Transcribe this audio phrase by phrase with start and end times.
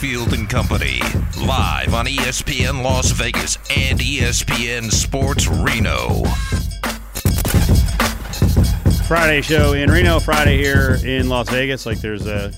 [0.00, 0.98] Cofield and Company,
[1.46, 6.24] live on ESPN Las Vegas and ESPN Sports Reno.
[9.06, 11.84] Friday show in Reno, Friday here in Las Vegas.
[11.84, 12.50] Like there's a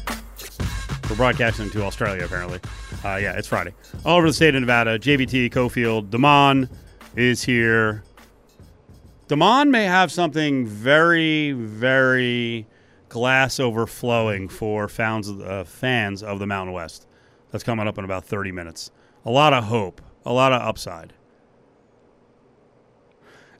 [1.10, 2.60] we're broadcasting to Australia apparently.
[3.04, 3.74] Uh, yeah, it's Friday.
[4.04, 4.96] All over the state of Nevada.
[5.00, 6.68] JVT, Cofield, Damon
[7.16, 8.04] is here.
[9.26, 12.68] Damon may have something very, very
[13.08, 17.08] glass overflowing for fans uh, fans of the Mountain West.
[17.52, 18.90] That's coming up in about 30 minutes.
[19.24, 21.12] A lot of hope, a lot of upside.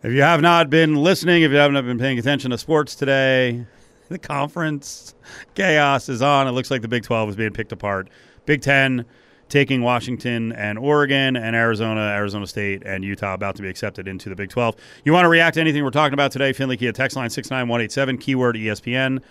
[0.03, 3.67] If you have not been listening, if you haven't been paying attention to sports today,
[4.09, 5.15] the conference
[5.55, 6.49] chaos is on.
[6.49, 8.09] It looks like the Big 12 is being picked apart.
[8.47, 9.05] Big 10
[9.49, 14.31] taking Washington and Oregon and Arizona, Arizona State, and Utah about to be accepted into
[14.31, 14.75] the Big 12.
[15.05, 16.55] You want to react to anything we're talking about today?
[16.55, 19.23] Findlay Kia text line 69187, keyword ESPN.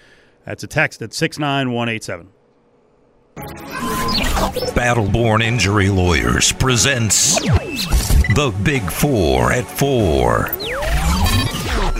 [0.45, 2.29] That's a text at 69187.
[4.75, 10.49] Battleborn Injury Lawyers presents The Big Four at Four.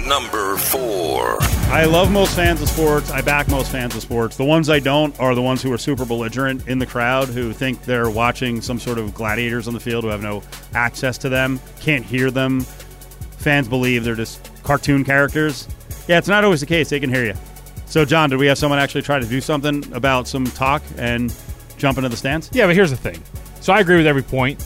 [0.07, 1.37] Number four.
[1.71, 3.11] I love most fans of sports.
[3.11, 4.35] I back most fans of sports.
[4.35, 7.53] The ones I don't are the ones who are super belligerent in the crowd, who
[7.53, 11.29] think they're watching some sort of gladiators on the field, who have no access to
[11.29, 12.61] them, can't hear them.
[13.37, 15.67] Fans believe they're just cartoon characters.
[16.09, 16.89] Yeah, it's not always the case.
[16.89, 17.35] They can hear you.
[17.91, 21.35] So, John, did we have someone actually try to do something about some talk and
[21.77, 22.49] jump into the stands?
[22.53, 23.21] Yeah, but here's the thing.
[23.59, 24.65] So I agree with every point.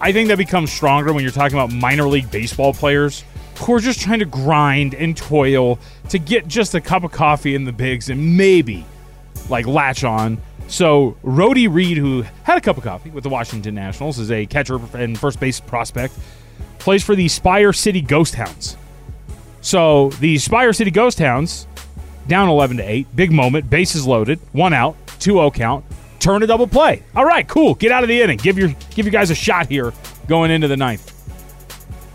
[0.00, 3.22] I think that becomes stronger when you're talking about minor league baseball players
[3.60, 7.54] who are just trying to grind and toil to get just a cup of coffee
[7.54, 8.84] in the bigs and maybe
[9.48, 10.42] like latch on.
[10.66, 14.46] So Rowdy Reed, who had a cup of coffee with the Washington Nationals, is a
[14.46, 16.18] catcher and first base prospect,
[16.80, 18.76] plays for the Spire City Ghost Hounds.
[19.60, 21.68] So the Spire City Ghost Hounds
[22.26, 25.84] down 11 to 8, big moment, bases loaded, one out, 2-0 count,
[26.24, 27.02] turn a double play.
[27.14, 27.74] All right, cool.
[27.74, 28.38] Get out of the inning.
[28.38, 29.92] Give your give you guys a shot here
[30.26, 31.10] going into the ninth.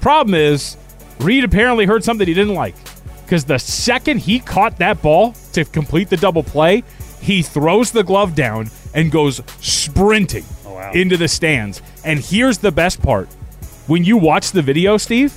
[0.01, 0.77] Problem is,
[1.19, 2.75] Reed apparently heard something he didn't like.
[3.23, 6.83] Because the second he caught that ball to complete the double play,
[7.21, 10.91] he throws the glove down and goes sprinting oh, wow.
[10.93, 11.83] into the stands.
[12.03, 13.27] And here's the best part.
[13.85, 15.33] When you watch the video, Steve,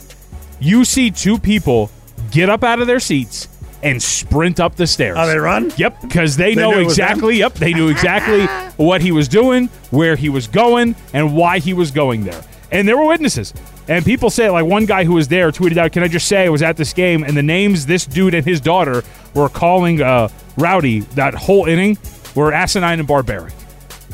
[0.59, 1.91] you see two people
[2.31, 3.49] get up out of their seats
[3.83, 5.17] and sprint up the stairs.
[5.19, 5.73] Oh, they run?
[5.77, 7.07] Yep, because they, They know knew it was them?
[7.07, 7.37] exactly.
[7.39, 8.47] Yep, they knew exactly
[8.85, 12.41] what he was doing, where he was going, and why he was going there.
[12.71, 13.53] And there were witnesses.
[13.89, 16.45] And people say, like one guy who was there tweeted out, "Can I just say
[16.45, 19.03] I was at this game, and the names this dude and his daughter
[19.35, 21.99] were calling uh, Rowdy that whole inning
[22.35, 23.53] were asinine and barbaric.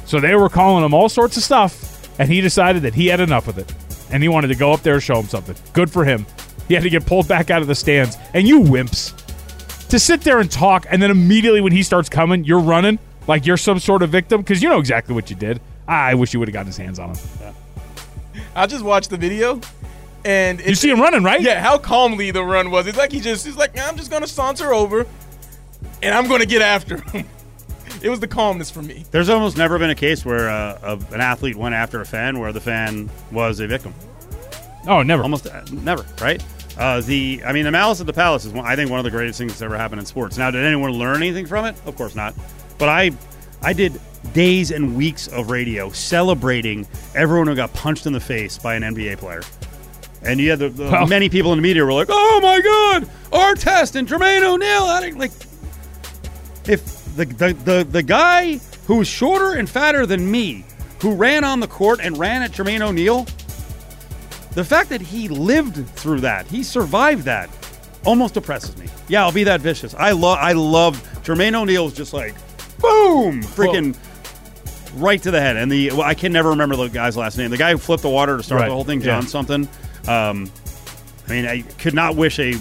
[0.07, 3.21] So they were calling him all sorts of stuff, and he decided that he had
[3.21, 3.73] enough of it,
[4.11, 5.55] and he wanted to go up there and show him something.
[5.75, 6.25] Good for him.
[6.67, 9.13] He had to get pulled back out of the stands, and you wimps
[9.89, 13.47] to sit there and talk, and then immediately when he starts coming, you're running like
[13.47, 15.61] you're some sort of victim because you know exactly what you did.
[15.87, 17.55] I wish you would have gotten his hands on him.
[18.55, 19.61] I just watched the video,
[20.25, 21.41] and You see him running, right?
[21.41, 22.87] Yeah, how calmly the run was.
[22.87, 25.07] It's like he just, he's like, I'm just gonna saunter over,
[26.03, 27.27] and I'm gonna get after him.
[28.03, 29.05] it was the calmness for me.
[29.11, 32.39] There's almost never been a case where uh, a, an athlete went after a fan
[32.39, 33.95] where the fan was a victim.
[34.87, 35.23] Oh, never.
[35.23, 36.43] Almost uh, never, right?
[36.79, 39.05] Uh, the I mean, the Malice at the Palace is one, I think one of
[39.05, 40.39] the greatest things that's ever happened in sports.
[40.39, 41.75] Now, did anyone learn anything from it?
[41.87, 42.35] Of course not.
[42.79, 43.11] But I,
[43.63, 44.01] I did
[44.33, 46.87] days and weeks of radio celebrating
[47.17, 49.43] everyone who got punched in the face by an NBA player.
[50.23, 52.61] And you had the, the Well- many people in the media were like, "Oh my
[52.61, 54.85] God, Artest and Jermaine O'Neal."
[55.19, 55.33] Like,
[56.69, 60.65] if the, the the the guy who was shorter and fatter than me,
[61.01, 63.27] who ran on the court and ran at Jermaine O'Neal,
[64.59, 67.49] the fact that he lived through that, he survived that,
[68.05, 68.89] almost depresses me.
[69.07, 69.95] Yeah, I'll be that vicious.
[69.95, 72.35] I love, I love Jermaine O'Neal was just like,
[72.81, 73.97] boom, freaking
[74.97, 75.57] right to the head.
[75.57, 77.53] And the well, I can never remember the guy's last name.
[77.53, 79.21] The guy who flipped the water to start Right, the whole thing, yeah.
[79.21, 79.69] John something.
[80.09, 80.51] Um,
[81.29, 82.55] I mean, I could not wish a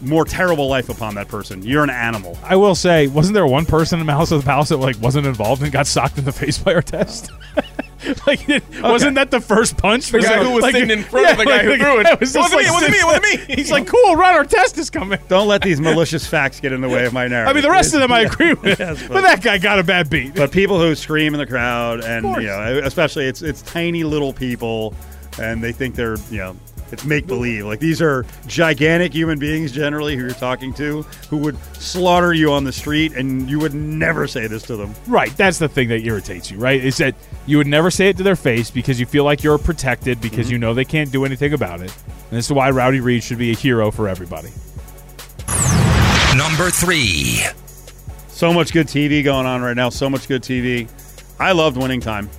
[0.00, 1.62] more terrible life upon that person.
[1.66, 2.38] You're an animal.
[2.42, 4.98] I will say, wasn't there one person in the House at the Palace that like
[5.02, 7.28] wasn't involved and got socked in the face by Artest?
[8.26, 10.10] like, it, wasn't that the first punch?
[10.10, 12.04] The guy who was sitting in front of the guy who threw it.
[12.04, 13.54] guy was It just, wasn't me, like, it wasn't me, wasn't me.
[13.56, 14.44] He's like, "Cool, run.
[14.44, 17.50] Artest is coming." Don't let these malicious facts get in the way of my narrative.
[17.50, 19.78] I mean, the rest of them I agree with, Yes, but, but- that guy got
[19.78, 20.34] a bad beat.
[20.34, 24.32] But people who scream in the crowd, and you know, especially it's it's tiny little
[24.32, 24.94] people,
[25.40, 26.56] and they think they're you know
[26.92, 27.64] it's make believe.
[27.66, 32.52] Like these are gigantic human beings generally who you're talking to, who would slaughter you
[32.52, 34.94] on the street, and you would never say this to them.
[35.06, 35.34] Right.
[35.36, 36.82] That's the thing that irritates you, right?
[36.82, 37.14] Is that
[37.46, 40.46] you would never say it to their face because you feel like you're protected because
[40.46, 40.52] Mm-hmm.
[40.52, 41.92] you know they can't do anything about it.
[42.06, 44.50] And this is why Rowdy Reed should be a hero for everybody.
[46.36, 47.42] Number three.
[48.28, 49.88] So much good TV going on right now.
[49.88, 50.88] So much good TV.
[51.40, 52.30] I loved winning time,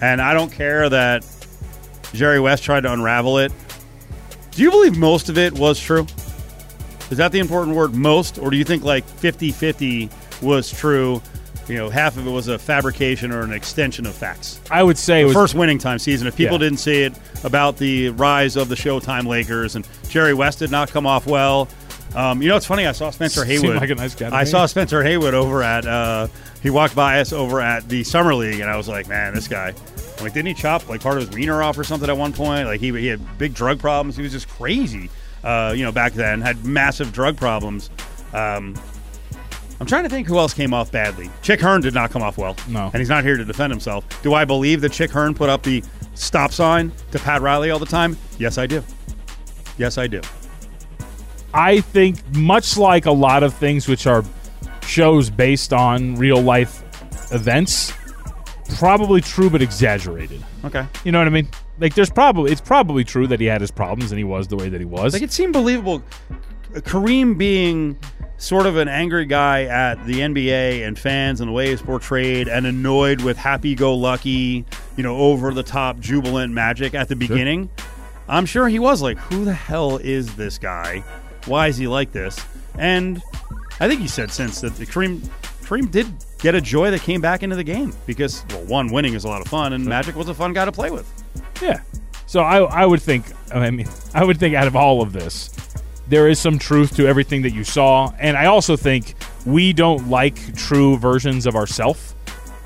[0.00, 1.24] and I don't care that
[2.12, 3.52] Jerry West tried to unravel it.
[4.60, 6.02] Do you believe most of it was true?
[7.10, 11.22] Is that the important word, most, or do you think like 50-50 was true?
[11.66, 14.60] You know, half of it was a fabrication or an extension of facts.
[14.70, 16.28] I would say it The was first winning time season.
[16.28, 16.64] If people Yeah.
[16.68, 20.90] didn't see it about the rise of the Showtime Lakers and Jerry West did not
[20.90, 21.66] come off well.
[22.14, 22.86] Um, you know, it's funny.
[22.86, 23.76] I saw Spencer Haywood.
[23.76, 25.86] like a nice guy I saw Spencer Haywood over at.
[25.86, 26.26] Uh,
[26.62, 29.48] he walked by us over at the summer league, and I was like, man, this
[29.48, 29.72] guy.
[30.20, 32.66] Like, didn't he chop like part of his wiener off or something at one point?
[32.66, 34.16] Like he, he had big drug problems.
[34.16, 35.10] He was just crazy.
[35.42, 37.90] Uh, you know, back then had massive drug problems.
[38.32, 38.74] Um,
[39.80, 41.30] I'm trying to think who else came off badly.
[41.40, 42.54] Chick Hearn did not come off well.
[42.68, 42.90] No.
[42.92, 44.04] And he's not here to defend himself.
[44.22, 45.82] Do I believe that Chick Hearn put up the
[46.14, 48.18] stop sign to Pat Riley all the time?
[48.38, 48.84] Yes, I do.
[49.78, 50.20] Yes, I do.
[51.54, 54.22] I think much like a lot of things which are
[54.82, 56.82] shows based on real life
[57.32, 57.94] events,
[58.78, 60.44] probably true but exaggerated.
[60.64, 60.86] Okay.
[61.04, 61.48] You know what I mean?
[61.78, 64.56] Like there's probably it's probably true that he had his problems and he was the
[64.56, 65.12] way that he was.
[65.12, 66.02] Like it seemed believable.
[66.72, 67.98] Kareem being
[68.36, 72.48] sort of an angry guy at the NBA and fans and the way he's portrayed
[72.48, 74.64] and annoyed with happy go lucky,
[74.96, 77.68] you know, over the top jubilant magic at the beginning.
[78.28, 81.00] I'm sure he was like, who the hell is this guy?
[81.46, 82.42] Why is he like this?
[82.78, 83.20] And
[83.80, 85.20] I think he said since that the Kareem
[85.62, 86.06] Kareem did
[86.42, 89.28] get a joy that came back into the game because well, one winning is a
[89.28, 91.10] lot of fun and Magic was a fun guy to play with.
[91.62, 91.80] Yeah.
[92.26, 95.50] So I I would think I mean I would think out of all of this,
[96.08, 99.14] there is some truth to everything that you saw, and I also think
[99.46, 102.14] we don't like true versions of ourselves.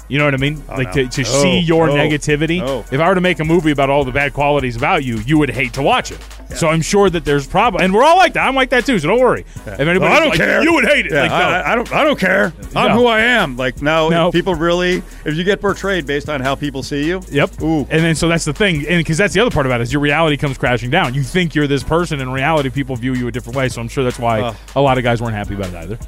[0.07, 0.63] You know what I mean?
[0.69, 1.05] Oh, like no.
[1.05, 2.59] to, to No, see your no, negativity.
[2.59, 2.81] no.
[2.93, 5.39] If I were to make a movie about all the bad qualities about you, you
[5.39, 6.19] would hate to watch it.
[6.55, 8.47] So I'm sure that there's probably, and we're all like that.
[8.47, 8.99] I'm like that too.
[8.99, 9.41] So don't worry.
[9.57, 10.63] If anybody's Well, I don't like, care.
[10.63, 11.13] you would hate it.
[11.13, 11.31] Yeah, Like.
[11.33, 11.93] I, I don't.
[11.93, 12.53] I don't care.
[12.77, 13.57] I'm who I am.
[13.57, 14.29] Like no, No.
[14.29, 15.03] if people really.
[15.25, 17.23] If you get portrayed based on how people see you.
[17.31, 17.63] Yep.
[17.63, 17.79] Ooh.
[17.91, 19.93] And then so that's the thing, and because that's the other part about it is
[19.93, 21.15] your reality comes crashing down.
[21.15, 23.71] You think you're this person, in reality, people view you a different way.
[23.71, 24.57] So I'm sure that's why Ugh.
[24.77, 25.99] a lot of guys weren't happy about it either.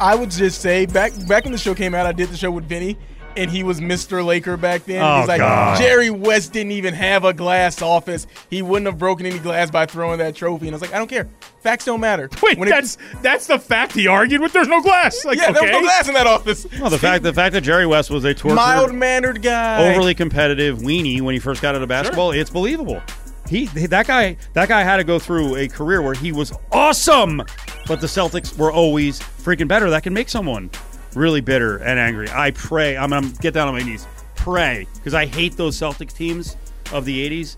[0.00, 2.50] I would just say back back when the show came out, I did the show
[2.50, 2.96] with Vinny,
[3.36, 4.24] and he was Mr.
[4.24, 5.02] Laker back then.
[5.02, 5.78] Oh, He's like God.
[5.78, 8.26] Jerry West didn't even have a glass office.
[8.48, 10.66] He wouldn't have broken any glass by throwing that trophy.
[10.66, 11.28] And I was like, I don't care.
[11.60, 12.30] Facts don't matter.
[12.42, 14.52] Wait, When it- that's that's the fact he argued with.
[14.54, 15.24] There's no glass.
[15.24, 16.66] Like, yeah, there was no glass in that office.
[16.80, 19.90] Well, the fact the fact that Jerry West was a Mild mannered guy.
[19.92, 23.02] overly competitive weenie when he first got out of basketball, it's believable.
[23.50, 27.42] He that guy that guy had to go through a career where he was awesome,
[27.88, 29.90] but the Celtics were always freaking better.
[29.90, 30.70] That can make someone
[31.16, 32.28] really bitter and angry.
[32.30, 32.96] I pray.
[32.96, 34.06] I'm gonna get down on my knees.
[34.36, 36.56] Pray because I hate those Celtic teams
[36.92, 37.56] of the '80s.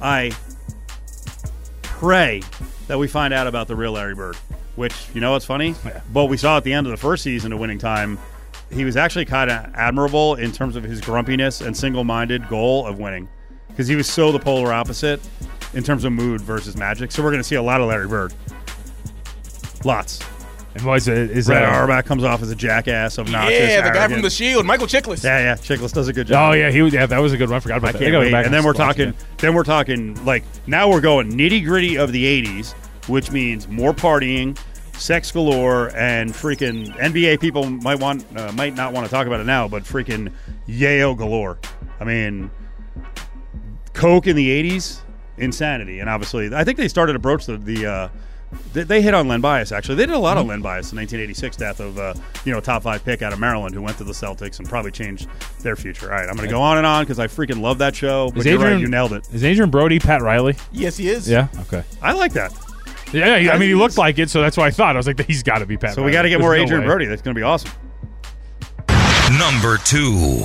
[0.00, 0.30] I
[1.82, 2.40] pray
[2.86, 4.36] that we find out about the real Larry Bird.
[4.76, 5.74] Which you know what's funny,
[6.12, 8.16] but we saw at the end of the first season of Winning Time,
[8.70, 12.98] he was actually kind of admirable in terms of his grumpiness and single-minded goal of
[12.98, 13.28] winning,
[13.72, 15.20] because he was so the polar opposite
[15.74, 17.10] in terms of mood versus Magic.
[17.10, 18.32] So we're going to see a lot of Larry Bird.
[19.84, 20.20] Lots.
[20.74, 21.68] And was it is Red that?
[21.74, 23.58] Auerbach comes off as a jackass, obnoxious.
[23.60, 24.12] yeah, the guy arrogant.
[24.12, 25.22] from The Shield, Michael Chiklis.
[25.22, 25.54] Yeah, yeah.
[25.56, 26.50] Chiklis does a good job.
[26.50, 26.94] Oh yeah, he was.
[26.94, 27.56] Yeah, that was a good one.
[27.56, 27.98] I forgot about I that.
[27.98, 28.34] can't gotta wait.
[28.46, 29.10] And then we're talking.
[29.10, 29.14] it.
[29.36, 32.72] Then we're talking like now we're going nitty gritty of the '80s,
[33.08, 34.56] which means more partying,
[34.94, 39.40] sex galore, and freaking NBA people might want uh, might not want to talk about
[39.40, 40.32] it now, but freaking
[40.66, 41.58] yayo galore.
[42.00, 42.50] I mean,
[43.92, 45.00] coke in the '80s,
[45.38, 47.86] insanity, and obviously I think they started to broach the the.
[47.86, 48.08] Uh,
[48.74, 49.94] they, they hit on Len Bias actually.
[49.94, 50.40] They did a lot Mm-hmm.
[50.42, 52.12] of Len Bias in 1986 death of uh,
[52.44, 54.90] you know top five pick out of Maryland who went to the Celtics and probably
[54.90, 55.26] changed
[55.60, 56.12] their future.
[56.12, 58.28] All right, I'm going to go on and on because I freaking love that show.
[58.30, 59.26] But Is you're right, Adrien- you nailed it.
[59.32, 60.56] Is Adrien Brody Pat Riley?
[60.70, 61.26] Yes, he is.
[61.26, 61.48] Yeah.
[61.60, 61.82] Okay.
[62.02, 62.52] I like that.
[63.14, 63.36] Yeah.
[63.38, 64.96] yeah I mean, he looked like it, so that's why I thought.
[64.96, 65.94] I was like, he's got to be Pat.
[65.94, 66.12] So we Riley.
[66.12, 66.86] got to get There's more no Adrien way.
[66.88, 67.06] Brody.
[67.06, 67.70] That's going to be awesome.
[69.38, 70.44] Number two.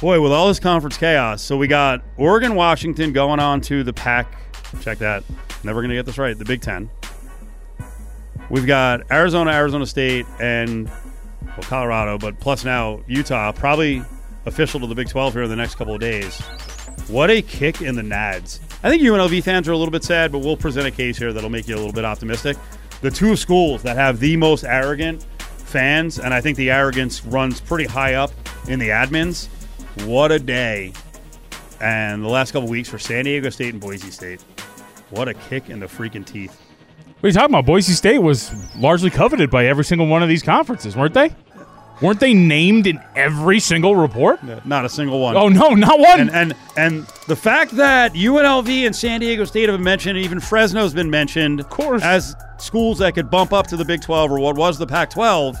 [0.00, 3.92] Boy, with all this conference chaos, so we got Oregon, Washington going on to the
[3.92, 4.32] Pac.
[4.80, 5.24] Check that.
[5.64, 6.38] Never going to get this right.
[6.38, 6.88] The Big Ten.
[8.48, 14.04] We've got Arizona, Arizona State, and well, Colorado, but plus now Utah, probably
[14.46, 16.40] official to the Big 12 here in the next couple of days.
[17.08, 18.60] What a kick in the nads.
[18.84, 21.32] I think UNLV fans are a little bit sad, but we'll present a case here
[21.32, 22.56] that'll make you a little bit optimistic.
[23.00, 27.60] The two schools that have the most arrogant fans, and I think the arrogance runs
[27.60, 28.30] pretty high up
[28.68, 29.48] in the admins.
[30.04, 30.92] What a day.
[31.80, 34.42] And the last couple weeks for San Diego State and Boise State.
[35.10, 36.60] What a kick in the freaking teeth.
[37.20, 37.66] What are you talking about?
[37.66, 41.34] Boise State was largely coveted by every single one of these conferences, weren't they?
[42.00, 44.40] Weren't they named in every single report?
[44.64, 45.36] Not a single one.
[45.36, 46.20] Oh no, not one.
[46.20, 50.38] and and and the fact that UNLV and San Diego State have been mentioned, even
[50.38, 52.02] Fresno's been mentioned, of course.
[52.02, 55.10] as schools that could bump up to the Big 12 or what was the Pac
[55.10, 55.56] 12.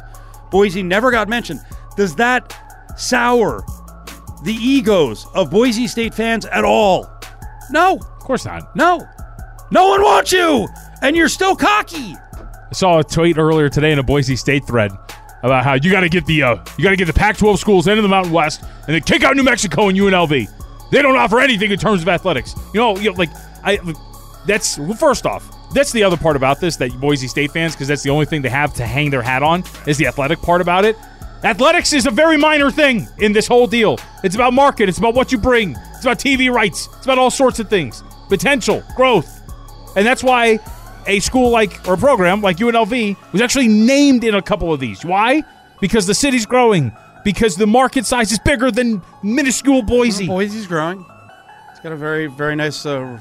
[0.52, 1.60] Boise never got mentioned.
[1.96, 2.54] Does that
[2.96, 3.64] sour
[4.44, 7.10] the egos of Boise State fans at all.
[7.70, 8.74] No, Of course not.
[8.76, 9.06] no.
[9.70, 10.66] No one wants you,
[11.02, 12.14] and you're still cocky.
[12.14, 14.92] I saw a tweet earlier today in a Boise State thread
[15.42, 17.86] about how you got to get the uh, you got to get the Pac-12 schools
[17.86, 20.48] into the Mountain West and then kick out New Mexico and UNLV.
[20.90, 22.54] They don't offer anything in terms of athletics.
[22.72, 23.28] You know, you know, like
[23.62, 23.78] I
[24.46, 27.88] that's well, first off, that's the other part about this that Boise State fans because
[27.88, 30.62] that's the only thing they have to hang their hat on is the athletic part
[30.62, 30.96] about it.
[31.44, 33.98] Athletics is a very minor thing in this whole deal.
[34.24, 34.88] It's about market.
[34.88, 35.76] It's about what you bring.
[35.94, 36.88] It's about TV rights.
[36.96, 38.02] It's about all sorts of things.
[38.28, 39.40] Potential, growth.
[39.96, 40.58] And that's why
[41.06, 44.80] a school like, or a program like UNLV was actually named in a couple of
[44.80, 45.04] these.
[45.04, 45.44] Why?
[45.80, 46.90] Because the city's growing.
[47.24, 50.26] Because the market size is bigger than minuscule Boise.
[50.26, 51.06] Boise's growing.
[51.70, 53.18] It's got a very, very nice uh,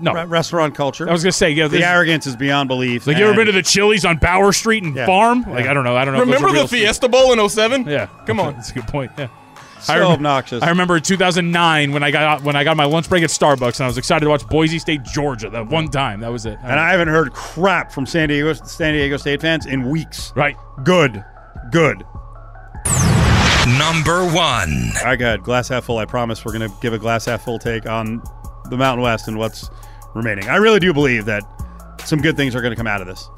[0.00, 0.12] No.
[0.12, 1.08] re- restaurant culture.
[1.08, 3.06] I was going to say, yeah, the arrogance is beyond belief.
[3.06, 5.06] like, you ever been to the Chili's on Bower Street and Yeah.
[5.06, 5.42] Farm?
[5.42, 5.70] Like, Yeah.
[5.70, 5.96] I don't know.
[5.96, 6.20] I don't know.
[6.20, 6.84] Remember the real streets.
[6.84, 7.86] Fiesta Bowl in 07?
[7.88, 8.06] Yeah.
[8.26, 8.54] Come on.
[8.54, 9.12] That's a good point.
[9.16, 9.28] Yeah.
[9.80, 10.62] so I remember- obnoxious?
[10.62, 13.76] I remember in 2009 when I got when I got my lunch break at Starbucks
[13.78, 15.48] and I was excited to watch Boise State, Georgia.
[15.50, 16.58] That one time, that was it.
[16.62, 20.32] and I haven't heard crap from San Diego San Diego State fans in weeks.
[20.34, 20.56] right.
[20.84, 21.24] Good,
[21.70, 22.04] good.
[23.78, 24.92] Number one.
[24.98, 25.42] All right, good.
[25.42, 25.98] Glass half full.
[25.98, 28.22] I promise we're going to give a glass half full take on
[28.70, 29.68] the Mountain West and what's
[30.16, 30.48] remaining.
[30.48, 31.42] I really do believe that
[32.04, 33.28] some good things are going to come out of this.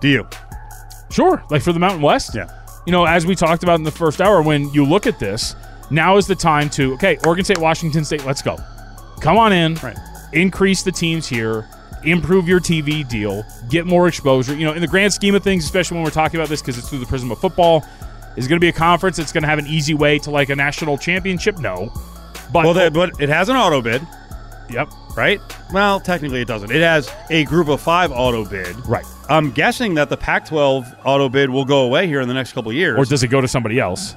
[0.00, 0.28] Do you?
[1.10, 1.42] Sure.
[1.50, 2.34] Like for the Mountain West.
[2.34, 2.50] Yeah.
[2.86, 5.56] You know, as we talked about in the first hour, when you look at this,
[5.90, 8.58] now is the time to okay, Oregon State, Washington State, let's go.
[9.20, 9.74] Come on in.
[9.76, 9.96] Right.
[10.32, 11.68] Increase the teams here.
[12.02, 13.44] Improve your TV deal.
[13.70, 14.54] Get more exposure.
[14.54, 16.76] You know, in the grand scheme of things, especially when we're talking about this because
[16.76, 17.86] it's through the prism of football,
[18.36, 20.50] is going to be a conference that's going to have an easy way to like
[20.50, 21.58] a national championship.
[21.58, 21.90] No.
[22.52, 24.06] But Well, that, but it has an auto bid,
[24.70, 24.88] yep.
[25.16, 25.40] right?
[25.72, 26.70] Well, technically it doesn't.
[26.70, 28.74] It has a group of five auto bid.
[28.86, 29.04] Right.
[29.28, 32.70] I'm guessing that the Pac-12 auto bid will go away here in the next couple
[32.70, 32.98] of years.
[32.98, 34.16] Or does it go to somebody else?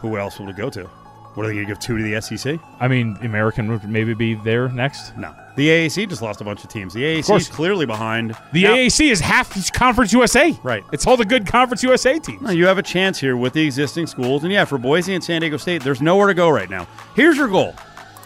[0.00, 0.88] Who else will it go to?
[1.36, 2.58] What are they going to give two to the SEC?
[2.80, 5.14] I mean, American would maybe be there next.
[5.18, 5.34] No.
[5.56, 6.94] The AAC just lost a bunch of teams.
[6.94, 7.42] The AAC course.
[7.42, 8.34] is clearly behind.
[8.54, 10.58] The Now- AAC is half Conference USA.
[10.62, 10.82] Right.
[10.92, 12.40] It's all the good Conference USA teams.
[12.40, 14.44] No, You have a chance here with the existing schools.
[14.44, 16.86] And yeah, for Boise and San Diego State, there's nowhere to go right now.
[17.14, 17.74] Here's your goal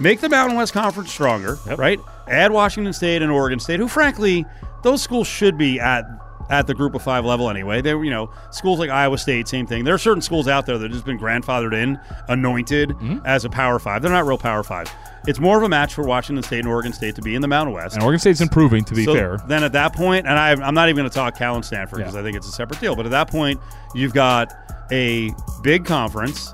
[0.01, 1.79] make the Mountain West Conference stronger, Yep.
[1.79, 2.01] right?
[2.29, 4.45] Add Washington State and Oregon State, who, frankly,
[4.83, 6.05] those schools should be at.
[6.49, 7.81] At the group of five level, anyway.
[7.81, 9.85] They, you know, schools like Iowa State, same thing.
[9.85, 13.19] There are certain schools out there that have just been grandfathered in, anointed Mm-hmm.
[13.25, 14.03] as a Power Five.
[14.03, 14.91] They're not real Power Five.
[15.29, 17.47] It's more of a match for Washington State and Oregon State to be in the
[17.47, 17.95] Mountain West.
[17.95, 19.39] And Oregon State's improving, to be So fair.
[19.47, 21.99] Then at that point, and I, I'm not even going to talk Cal and Stanford
[21.99, 22.21] because Yeah.
[22.21, 22.97] I think it's a separate deal.
[22.97, 23.61] But at that point,
[23.95, 24.53] you've got
[24.91, 25.31] a
[25.63, 26.53] big conference,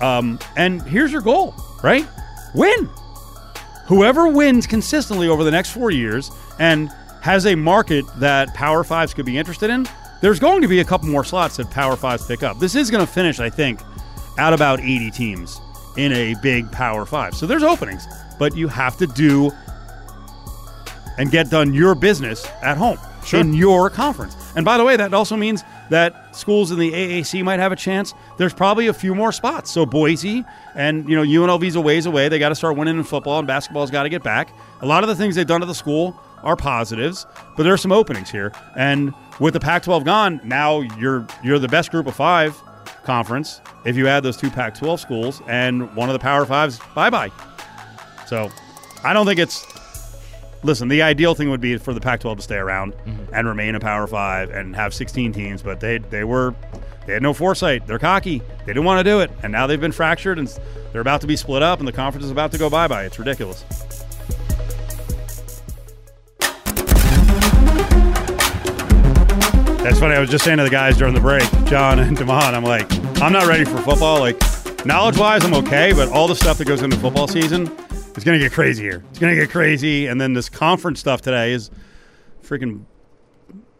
[0.00, 2.04] um, and here's your goal, right?
[2.56, 2.90] Win.
[3.86, 6.88] Whoever wins consistently over the next four years and
[7.20, 9.86] has a market that Power Fives could be interested in,
[10.22, 12.58] there's going to be a couple more slots that Power Fives pick up.
[12.58, 13.80] This is going to finish, I think,
[14.38, 15.60] at about 80 teams
[15.96, 17.34] in a big Power Five.
[17.34, 18.06] So there's openings,
[18.38, 19.52] but you have to do
[21.18, 22.98] and get done your business at home
[23.32, 24.36] in your conference.
[24.54, 27.76] And by the way, that also means that schools in the AAC might have a
[27.76, 28.14] chance.
[28.36, 29.70] There's probably a few more spots.
[29.70, 30.44] So Boise
[30.74, 32.28] and you know UNLV's a ways away.
[32.28, 34.50] They got to start winning in football and basketball's got to get back.
[34.80, 37.78] A lot of the things they've done to the school are positives, but there are
[37.78, 38.52] some openings here.
[38.76, 42.62] And with the Pac-12 gone, now you're you're the best group of 5
[43.04, 47.30] conference if you add those two Pac-12 schools and one of the Power 5s bye-bye.
[48.26, 48.50] So,
[49.04, 49.64] I don't think it's
[50.66, 53.32] listen, the ideal thing would be for the Pac-12 to stay around mm-hmm.
[53.32, 56.54] and remain a Power Five and have 16 teams, but they they were
[57.06, 57.86] they had no foresight.
[57.86, 58.40] They're cocky.
[58.40, 60.48] They didn't want to do it, and now they've been fractured and
[60.92, 63.04] they're about to be split up, and the conference is about to go bye bye.
[63.04, 63.64] It's ridiculous.
[69.82, 70.16] That's funny.
[70.16, 72.92] I was just saying to the guys during the break, John and Damon, I'm like,
[73.22, 74.18] I'm not ready for football.
[74.18, 74.36] Like,
[74.84, 77.70] knowledge wise, I'm okay, but all the stuff that goes into football season
[78.16, 79.02] is going to get crazier.
[79.10, 80.06] It's going to get crazy.
[80.06, 81.70] And then this conference stuff today is
[82.42, 82.84] freaking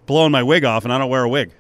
[0.07, 1.53] blowing my wig off, and I don't wear a wig.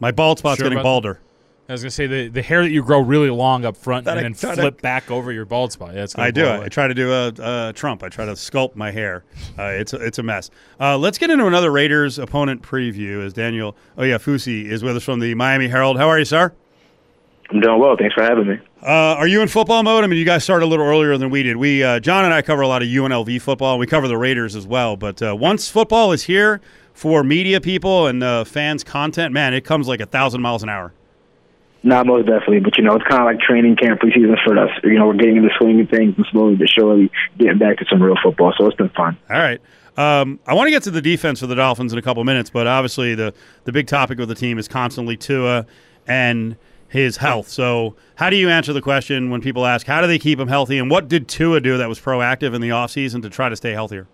[0.00, 1.20] My bald spot's Sure getting balder.
[1.68, 4.18] I was gonna say the, the hair that you grow really long up front That
[4.18, 5.94] and I then try to- flip back over your bald spot.
[5.94, 6.44] Yeah, it's I do.
[6.44, 6.64] away.
[6.66, 8.02] I try to do a, a Trump.
[8.02, 9.24] I try to sculpt my hair.
[9.58, 10.50] Uh, it's a, it's a mess.
[10.80, 13.24] Uh, let's get into another Raiders opponent preview.
[13.24, 15.96] As Daniel, oh yeah, Fusi is with us from the Miami Herald.
[15.98, 16.52] How are you, sir?
[17.52, 17.96] I'm doing well.
[17.98, 18.58] Thanks for having me.
[18.82, 20.04] Uh, are you in football mode?
[20.04, 21.56] I mean, you guys started a little earlier than we did.
[21.56, 23.78] We, uh, John and I, cover a lot of UNLV football.
[23.78, 24.96] We cover the Raiders as well.
[24.96, 26.60] But uh, once football is here
[26.94, 30.70] for media people and uh, fans, content, man, it comes like a thousand miles an
[30.70, 30.94] hour.
[31.84, 34.70] Not most definitely, but you know, it's kind of like training camp preseason for us.
[34.84, 38.00] You know, we're getting into swinging things and slowly but surely getting back to some
[38.00, 38.54] real football.
[38.56, 39.18] So it's been fun.
[39.28, 39.60] All right.
[39.96, 42.50] Um, I want to get to the defense for the Dolphins in a couple minutes,
[42.50, 45.66] but obviously the the big topic of the team is constantly Tua
[46.06, 46.56] and
[46.92, 47.48] his health.
[47.48, 50.48] So, how do you answer the question when people ask, how do they keep him
[50.48, 50.78] healthy?
[50.78, 53.72] And what did Tua do that was proactive in the offseason to try to stay
[53.72, 54.06] healthier?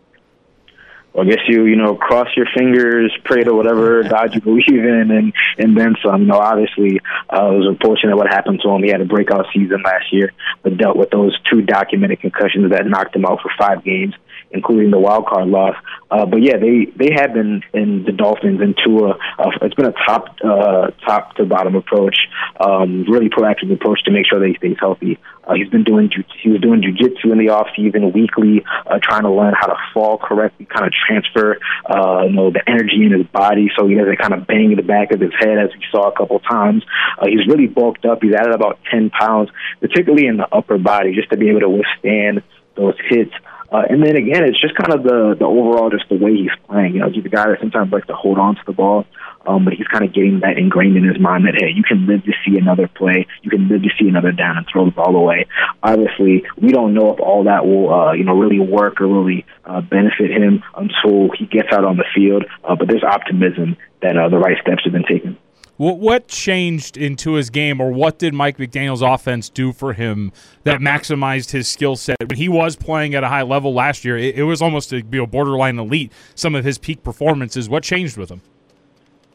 [1.13, 4.69] Well, I guess you, you know, cross your fingers, pray to whatever God you believe
[4.69, 6.23] in, and and then some.
[6.23, 7.01] You know, obviously,
[7.33, 8.85] uh, it was unfortunate what happened to him.
[8.85, 10.33] He had a breakout season last year,
[10.63, 14.15] but dealt with those two documented concussions that knocked him out for five games
[14.51, 15.75] including the wild card loss.
[16.11, 19.19] Uh, but yeah, they they have been in the Dolphins and Tua.
[19.39, 22.17] Uh, it's been a top uh, top to bottom approach,
[22.61, 25.19] um, really proactive approach to make sure that he stays healthy.
[25.45, 26.11] Uh, he's been doing
[26.43, 29.77] he was doing jujitsu in the off season weekly, uh, trying to learn how to
[29.93, 33.95] fall correctly, kind of transfer uh, you know the energy in his body so he
[33.95, 36.85] doesn't kind of bang the back of his head as we saw a couple times.
[37.19, 38.23] Uh, he's really bulked up.
[38.23, 39.51] He's added about ten pounds,
[39.81, 42.43] particularly in the upper body, just to be able to withstand
[42.77, 43.33] those hits.
[43.71, 46.55] Uh, and then again, it's just kind of the the overall just the way he's
[46.67, 46.95] playing.
[46.95, 49.05] You know, he's a guy that sometimes likes to hold on to the ball,
[49.47, 52.07] um, but he's kind of getting that ingrained in his mind that hey, you can
[52.07, 54.91] live to see another play, you can live to see another down and throw the
[54.91, 55.47] ball away.
[55.83, 59.45] Obviously, we don't know if all that will uh, you know really work or really
[59.67, 62.45] uh, benefit him until he gets out on the field.
[62.65, 65.37] Uh, but there's optimism that uh, the right steps have been taken.
[65.79, 70.33] What, what changed into his game, or what did Mike McDaniel's offense do for him
[70.65, 72.17] that maximized his skill set?
[72.21, 75.05] When he was playing at a high level last year, it, it was almost to
[75.05, 76.13] be a borderline elite.
[76.35, 77.69] Some of his peak performances.
[77.69, 78.43] What changed with him?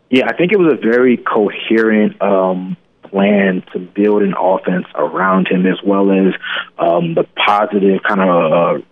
[0.09, 5.47] Yeah, I think it was a very coherent um, plan to build an offense around
[5.47, 6.33] him, as well as
[6.77, 8.85] um, the positive kind of uh,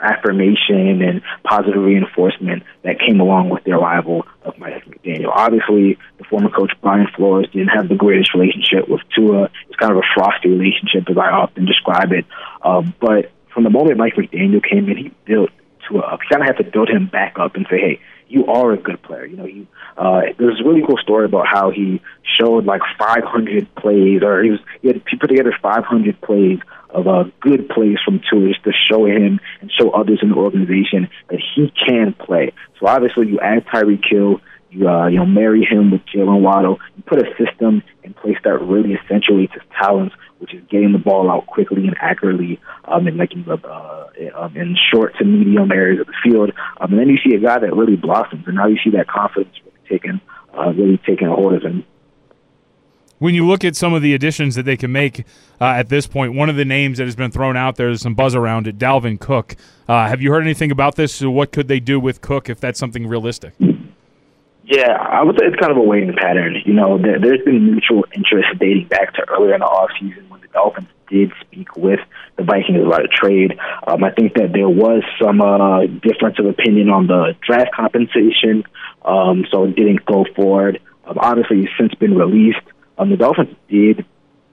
[0.00, 5.30] affirmation and positive reinforcement that came along with the arrival of Mike McDaniel.
[5.34, 5.98] Obviously,
[6.28, 9.50] former coach Brian Flores didn't have the greatest relationship with Tua.
[9.68, 12.24] It's kind of a frosty relationship, as I often describe it.
[12.62, 15.50] Uh, but from the moment Mike McDaniel came in, he built
[15.88, 16.20] Tua up.
[16.22, 18.76] He kind of had to build him back up and say, "Hey, you are a
[18.76, 19.66] good player." You know, you.
[19.96, 24.50] Uh, there's a really cool story about how he showed like 500 plays, or he
[24.50, 28.72] was he, had, he put together 500 plays of uh, good plays from Tua to
[28.88, 32.52] show him and show others in the organization that he can play.
[32.78, 36.78] So obviously, you add Tyreek Hill, you uh, you know marry him with Jaylen Waddle,
[36.96, 40.98] you put a system in place that really accentuates his talents, which is getting the
[40.98, 45.70] ball out quickly and accurately, um, and making the uh, um, in short to medium
[45.72, 46.52] areas of the field.
[46.80, 49.08] Um, and then you see a guy that really blossoms, and now you see that
[49.08, 50.20] confidence really taking
[50.56, 51.84] uh, really taking a hold of him
[53.18, 55.20] when you look at some of the additions that they can make
[55.60, 58.02] uh, at this point, one of the names that has been thrown out there, there's
[58.02, 59.56] some buzz around it, Dalvin Cook.
[59.88, 61.20] Uh, have you heard anything about this?
[61.20, 63.54] What could they do with Cook if that's something realistic?
[64.68, 66.56] Yeah, I would say it's kind of a waiting pattern.
[66.66, 70.42] You know, there, has been mutual interest dating back to earlier in the offseason when
[70.42, 72.00] the Dolphins did speak with
[72.36, 73.58] the Vikings about a trade.
[73.86, 78.64] Um, I think that there was some uh, difference of opinion on the draft compensation,
[79.06, 80.82] um, so it didn't go forward.
[81.06, 82.60] Um, obviously, it's since been released.
[82.98, 84.04] Um, the Dolphins did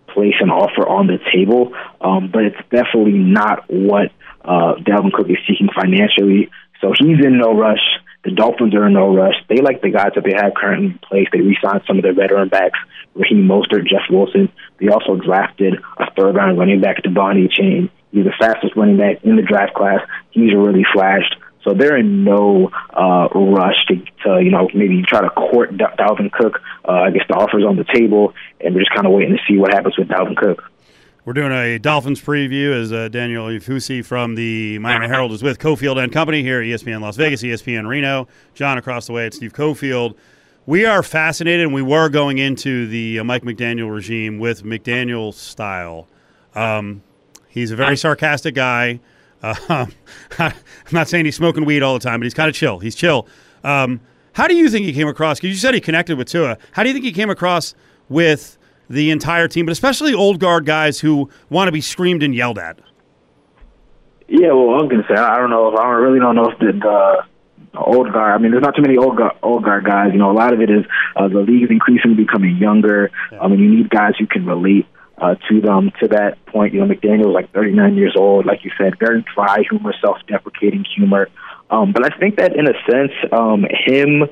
[0.07, 4.13] place an offer on the table, um, but it's definitely not what
[4.45, 6.49] uh, Dalvin Cook is seeking financially.
[6.79, 7.83] So he's in no rush.
[8.25, 9.35] The Dolphins are in no rush.
[9.47, 11.27] They like the guys that they have currently in place.
[11.31, 12.79] They re-signed some of their veteran backs,
[13.13, 14.51] Raheem Mostert, Jeff Wilson.
[14.79, 17.91] They also drafted a third-round running back, De'Von Achane.
[18.11, 19.99] He's the fastest running back in the draft class.
[20.31, 21.35] He's really flashed.
[21.63, 26.31] So they're in no uh, rush to, to, you know, maybe try to court Dalvin
[26.31, 26.61] Cook.
[26.87, 29.41] Uh, I guess the offer's on the table, and we're just kind of waiting to
[29.47, 30.63] see what happens with Dalvin Cook.
[31.25, 35.57] We're doing a Dolphins preview as uh, Daniel Oyefusi from the Miami Herald is with
[35.57, 38.27] Cofield and Company here at ESPN Las Vegas, ESPN Reno.
[38.53, 40.15] John across the way at Steve Cofield.
[40.67, 45.33] We are fascinated, and we were going into the uh, Mike McDaniel regime with McDaniel
[45.33, 46.07] style.
[46.53, 47.01] Um,
[47.47, 48.99] he's a very sarcastic guy.
[49.41, 49.87] Uh,
[50.37, 50.53] I'm
[50.91, 52.77] not saying he's smoking weed all the time, but he's kind of chill.
[52.77, 53.27] He's chill.
[53.63, 53.99] Um,
[54.33, 55.39] how do you think he came across?
[55.39, 56.59] Because you said he connected with Tua.
[56.73, 57.73] How do you think he came across
[58.09, 58.59] with
[58.89, 62.59] the entire team, but especially old guard guys who want to be screamed and yelled
[62.59, 62.79] at?
[64.27, 66.71] Yeah, well, I'm gonna say I don't know if I really don't know if the,
[66.73, 68.33] the old guard.
[68.33, 70.09] I mean, there's not too many old guard, old guard guys.
[70.13, 73.11] You know, a lot of it is uh, the league is increasingly becoming younger.
[73.31, 73.41] Yeah.
[73.41, 76.73] I mean, you need guys who can relate uh, to them to that point.
[76.73, 81.29] You know, McDaniel's like 39 years old, like you said, very dry humor, self-deprecating humor.
[81.69, 84.23] Um, but I think that in a sense, um, him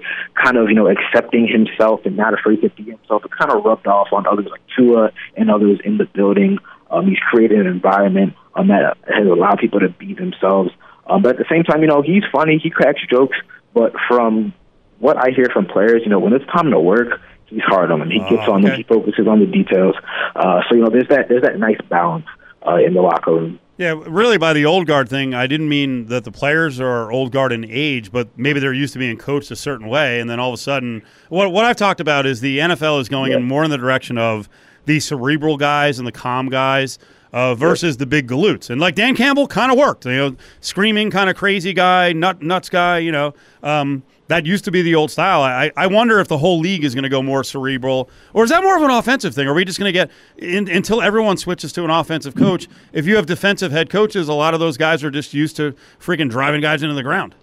[0.42, 3.66] kind of, you know, accepting himself and not afraid to be himself, it kind of
[3.66, 6.60] rubbed off on others like Tua and others in the building.
[6.92, 10.70] Um, he's created an environment um, that has allowed people to be themselves.
[11.08, 13.38] Um, but at the same time, you know, he's funny, he cracks jokes,
[13.74, 14.54] but from
[15.00, 18.00] what I hear from players, you know, when it's time to work, he's hard on
[18.00, 18.10] them.
[18.10, 18.70] He gets on okay.
[18.70, 18.78] them.
[18.78, 19.96] He focuses on the details.
[20.36, 22.26] Uh, so you know, there's that there's that nice balance
[22.66, 23.60] uh, in the locker room.
[23.84, 27.34] Yeah, really, by the old guard thing, I didn't mean that the players are old
[27.34, 30.40] guard in age, but maybe they're used to being coached a certain way, and then
[30.40, 33.40] all of a sudden, what what I've talked about is the NFL is going yeah.
[33.40, 34.48] in more in the direction of
[34.86, 36.98] the cerebral guys and the calm guys
[37.34, 38.70] uh, versus the big galoots.
[38.70, 42.42] And like Dan Campbell kind of worked, you know, screaming kind of crazy guy, nut
[42.42, 43.34] nuts guy, you know.
[43.64, 45.42] Um, that used to be the old style.
[45.42, 48.50] I, I wonder if the whole league is going to go more cerebral, or is
[48.50, 49.48] that more of an offensive thing?
[49.48, 52.68] Are we just going to get in, until everyone switches to an offensive coach?
[52.94, 55.76] If you have defensive head coaches, a lot of those guys are just used to
[56.00, 57.36] freaking driving guys into the ground.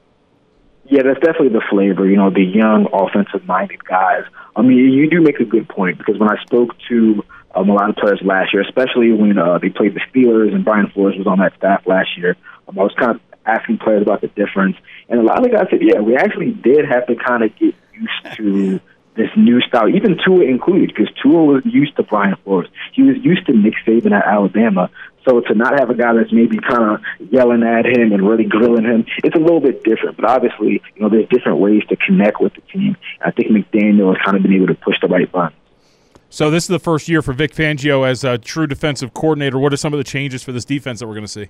[0.85, 2.09] Yeah, that's definitely the flavor.
[2.09, 4.25] You know, the young offensive-minded guys.
[4.57, 7.75] I mean, you do make a good point because when I spoke to um, a
[7.75, 11.17] lot of players last year, especially when uh, they played the Steelers and Brian Flores
[11.17, 12.37] was on that staff last year.
[12.67, 14.77] Um, I was kind of asking players about the difference,
[15.09, 17.55] and a lot of the guys said, "Yeah, we actually did have to kind of
[17.57, 18.81] get used to
[19.17, 22.69] this new style, even Tua included, because Tua was used to Brian Flores.
[22.93, 24.91] He was used to Nick Saban at Alabama.
[25.29, 28.45] So to not have a guy that's maybe kind of yelling at him and really
[28.45, 30.17] grilling him, it's a little bit different.
[30.17, 32.97] But obviously, you know, there's different ways to connect with the team.
[33.21, 35.57] I think McDaniel has kind of been able to push the right buttons.
[36.31, 39.59] So this is the first year for Vic Fangio as a true defensive coordinator.
[39.59, 41.49] What are some of the changes for this defense that we're going to see?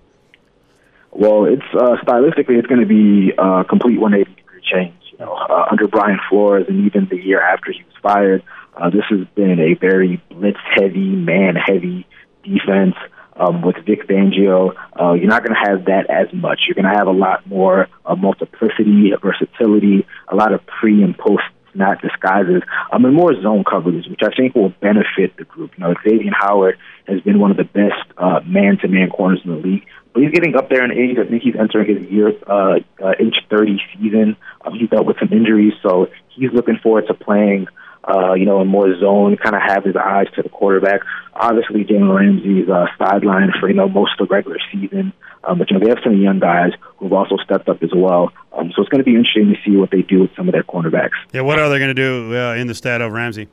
[1.12, 4.94] Well, it's uh, stylistically, it's going to be a complete 180 degree change.
[5.12, 8.42] You know, uh, under Brian Flores, and even the year after he was fired,
[8.76, 12.06] uh, this has been a very blitz heavy, man heavy
[12.42, 12.94] defense.
[13.36, 16.60] Um, with Vic Fangio, uh, you're not going to have that as much.
[16.66, 21.16] You're going to have a lot more uh, multiplicity, versatility, a lot of pre and
[21.16, 21.44] post
[21.74, 25.72] not disguises, um, and more zone coverages, which I think will benefit the group.
[25.76, 29.56] You know, Xavier Howard has been one of the best uh, man-to-man corners in the
[29.56, 31.18] league, but he's getting up there in age.
[31.18, 34.36] I think he's entering his year, uh, uh, age 30 season.
[34.64, 37.66] Um, he's dealt with some injuries, so he's looking forward to playing–
[38.04, 41.02] uh, you know, in more zone, kind of have his eyes to the quarterback.
[41.34, 45.12] Obviously, Jalen Ramsey's uh, sideline for, you know, most of the regular season.
[45.44, 48.32] Um, but, you know, they have some young guys who've also stepped up as well.
[48.52, 50.52] Um, so it's going to be interesting to see what they do with some of
[50.52, 51.16] their cornerbacks.
[51.32, 53.48] Yeah, what are they going to do uh, in the stat of Ramsey?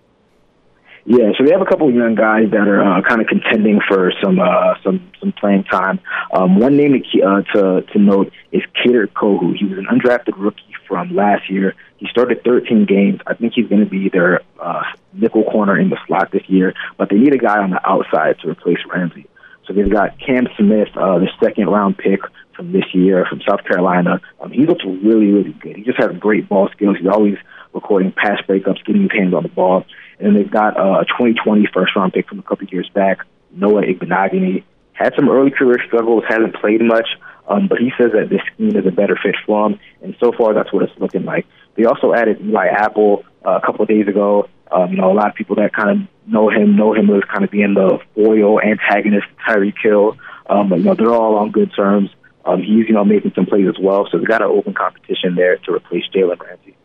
[1.09, 3.79] Yeah, so they have a couple of young guys that are uh, kind of contending
[3.87, 6.01] for some uh, some some playing time.
[6.33, 9.55] Um, one name to, uh, to to note is Kader Kohou.
[9.57, 11.75] He was an undrafted rookie from last year.
[11.95, 13.21] He started 13 games.
[13.25, 16.73] I think he's going to be their uh, nickel corner in the slot this year,
[16.97, 19.27] but they need a guy on the outside to replace Ramsey.
[19.65, 22.19] So they've got Cam Smith, uh, the second round pick
[22.53, 24.19] from this year from South Carolina.
[24.41, 25.77] Um, he looks really, really good.
[25.77, 26.97] He just has great ball skills.
[26.99, 27.37] He's always
[27.73, 29.85] recording pass breakups, getting his hands on the ball.
[30.19, 33.19] And they've got uh, a 2020 first round pick from a couple years back,
[33.51, 34.63] Noah Igbinoghene.
[34.93, 37.07] Had some early career struggles, hasn't played much,
[37.47, 39.79] um, but he says that this scheme is a better fit for him.
[40.01, 41.45] And so far, that's what it's looking like.
[41.75, 44.49] They also added Eli Apple uh, a couple of days ago.
[44.71, 47.23] Um, you know, a lot of people that kind of know him know him as
[47.31, 50.17] kind of being the foil antagonist Tyreek Hill.
[50.49, 52.09] Um, but you know, they're all on good terms.
[52.43, 55.35] Um, he's you know making some plays as well, so they got an open competition
[55.35, 56.75] there to replace Jalen Ramsey.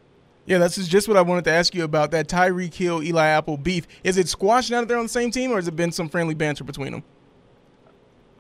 [0.45, 3.57] Yeah, that's just what I wanted to ask you about that Tyreek Hill, Eli Apple
[3.57, 3.87] beef.
[4.03, 6.09] Is it squashed now that they're on the same team, or has it been some
[6.09, 7.05] friendly banter between them?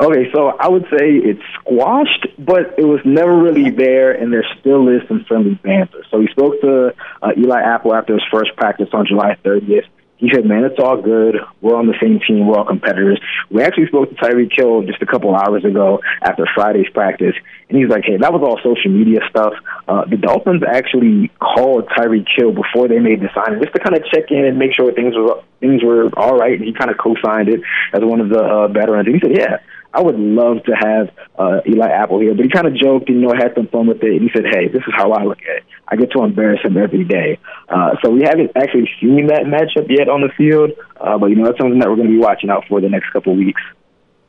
[0.00, 4.44] Okay, so I would say it's squashed, but it was never really there, and there
[4.58, 6.04] still is some friendly banter.
[6.10, 9.86] So he spoke to uh, Eli Apple after his first practice on July 30th,
[10.22, 11.34] he said, "Man, it's all good.
[11.60, 12.46] We're on the same team.
[12.46, 16.46] We're all competitors." We actually spoke to Tyreek Hill just a couple hours ago after
[16.54, 17.34] Friday's practice,
[17.68, 19.52] and he's like, "Hey, that was all social media stuff.
[19.88, 23.96] Uh, the Dolphins actually called Tyreek Hill before they made the signing just to kind
[23.96, 26.90] of check in and make sure things were things were all right." And he kind
[26.90, 27.60] of co-signed it
[27.92, 29.08] as one of the uh, veterans.
[29.08, 29.58] And he said, "Yeah."
[29.94, 33.20] I would love to have uh, Eli Apple here, but he kind of joked and
[33.20, 34.12] you know had some fun with it.
[34.12, 35.64] And he said, "Hey, this is how I look at it.
[35.88, 39.88] I get to embarrass him every day." Uh, so we haven't actually seen that matchup
[39.90, 42.20] yet on the field, uh, but you know that's something that we're going to be
[42.20, 43.60] watching out for the next couple weeks.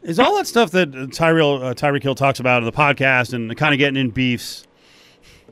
[0.01, 3.55] Is all that stuff that Tyrell uh, Tyreek Hill talks about in the podcast and
[3.55, 4.67] kind of getting in beefs?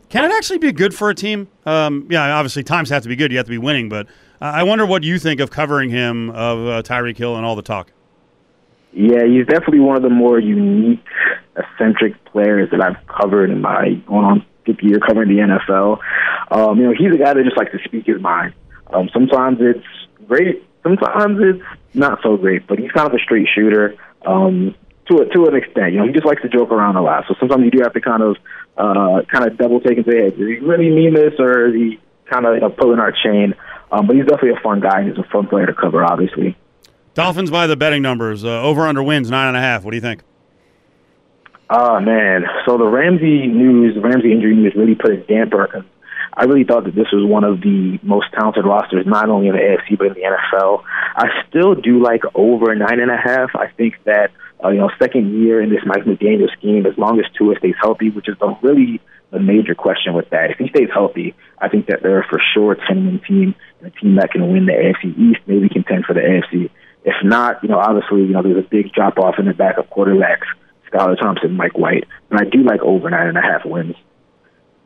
[0.10, 1.48] Can it actually be good for a team?
[1.66, 3.32] Um, yeah, obviously times have to be good.
[3.32, 4.08] You have to be winning, but
[4.42, 7.62] I wonder what you think of covering him of uh, Tyreek Hill and all the
[7.62, 7.94] talk.
[8.94, 11.04] Yeah, he's definitely one of the more unique,
[11.56, 16.00] eccentric players that I've covered in my going on fifth year covering the NFL.
[16.52, 18.54] Um, you know, he's a guy that just likes to speak his mind.
[18.88, 19.86] Um, sometimes it's
[20.28, 23.96] great, sometimes it's not so great, but he's kind of a straight shooter.
[24.26, 24.76] Um,
[25.10, 27.26] to a, to an extent, you know, he just likes to joke around a lot.
[27.28, 28.38] So sometimes you do have to kind of
[28.78, 31.76] uh, kind of double take and say, hey, does he really mean this, or is
[31.76, 32.00] he
[32.30, 33.56] kind of you know, pulling our chain?
[33.92, 35.04] Um, but he's definitely a fun guy.
[35.04, 36.56] He's a fun player to cover, obviously.
[37.14, 38.44] Dolphins by the betting numbers.
[38.46, 39.84] Uh, over under wins nine and a half.
[39.84, 40.22] What do you think?
[41.70, 45.86] Oh man, so the Ramsey news, the Ramsey injury news, really put a damper
[46.34, 49.54] I really thought that this was one of the most talented rosters, not only in
[49.54, 50.84] the AFC but in the NFL.
[51.16, 53.52] I still do like over nine and a half.
[53.56, 54.32] I think that
[54.64, 57.76] uh, you know, second year in this Mike McDaniel scheme, as long as Tua stays
[57.82, 60.52] healthy, which is a really a major question with that.
[60.52, 63.88] If he stays healthy, I think that they're for sure a 10 win team and
[63.88, 66.70] a team that can win the AFC East, maybe contend for the AFC
[67.04, 69.78] If not, you know, obviously, you know, there's a big drop off in the back
[69.78, 70.46] of quarterbacks,
[70.92, 73.96] Skylar Thompson, Mike White, and I do like over nine and a half wins.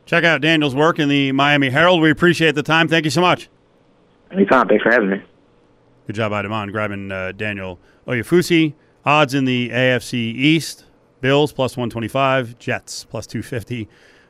[0.06, 2.00] Check out Daniel's work in the Miami Herald.
[2.00, 2.88] We appreciate the time.
[2.88, 3.48] Thank you so much.
[4.30, 4.68] Anytime.
[4.68, 5.22] Thanks for having me.
[6.06, 8.74] Good job, Idamon, grabbing uh, Daniel Oyefusi.
[9.04, 10.84] Odds in the AFC East:
[11.20, 13.88] Bills plus 125, Jets plus 250,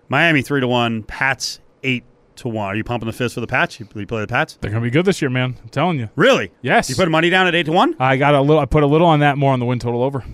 [0.08, 2.04] Miami three to one, Pats eight
[2.38, 2.66] to one.
[2.66, 3.78] Are you pumping the fist for the Pats?
[3.80, 4.58] You, you play the Pats?
[4.60, 5.56] They're gonna be good this year, man.
[5.62, 6.08] I'm telling you.
[6.16, 6.52] Really?
[6.62, 6.88] Yes.
[6.90, 7.94] You put money down at eight to one?
[7.98, 8.60] I got a little.
[8.60, 10.24] I put a little on that, more on the win total over.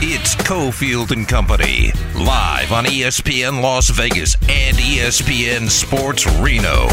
[0.00, 6.86] It's Cofield and Company, live on ESPN Las Vegas and ESPN Sports Reno.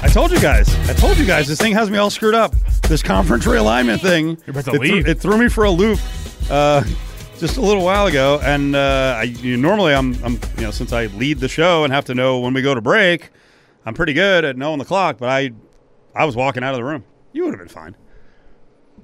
[0.00, 0.68] I told you guys.
[0.88, 1.46] I told you guys.
[1.48, 2.54] This thing has me all screwed up.
[2.88, 4.38] This conference realignment thing.
[4.46, 5.06] You're about to it, threw- leave.
[5.08, 5.98] it threw me for a loop
[6.50, 6.82] uh,
[7.36, 8.40] just a little while ago.
[8.42, 11.92] And uh, I, you, normally, I'm, I'm, you know, since I lead the show and
[11.92, 13.28] have to know when we go to break,
[13.84, 15.18] I'm pretty good at knowing the clock.
[15.18, 15.50] But I,
[16.14, 17.04] I was walking out of the room.
[17.32, 17.94] You would have been fine.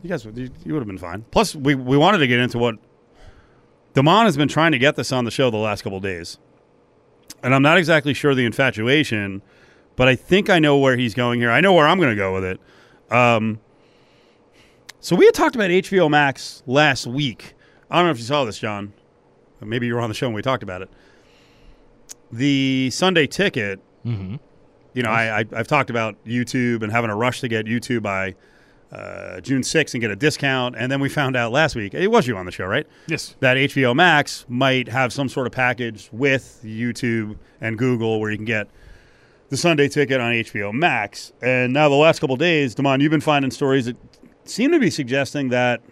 [0.03, 1.27] You guys, would- you, you would have been fine.
[1.31, 2.77] Plus, we we wanted to get into what
[3.93, 6.39] Damon has been trying to get this on the show the last couple of days,
[7.43, 9.43] and I'm not exactly sure the infatuation
[9.97, 11.53] but I think I know where he's going here.
[11.53, 12.61] I know where I'm going to go with it.
[13.13, 13.61] Um,
[15.05, 17.53] so we had talked about HBO Max last week.
[17.91, 18.95] I don't know if you saw this, John.
[19.61, 20.89] Maybe you were on the show when we talked about it.
[22.33, 23.81] The Sunday ticket.
[24.07, 24.37] Mm-hmm.
[24.95, 28.03] You know, I, I, I've talked about YouTube and having a rush to get YouTube
[28.03, 28.35] by
[28.93, 30.75] uh, June 6th and get a discount.
[30.79, 32.87] And then we found out last week, it was you on the show, right?
[33.07, 33.37] Yes.
[33.41, 38.39] that HBO Max might have some sort of package with YouTube and Google where you
[38.39, 38.69] can get
[39.51, 41.33] the Sunday ticket on HBO Max.
[41.43, 43.97] And now the last couple of days, Damon, you've been finding stories that
[44.45, 45.83] seem to be suggesting that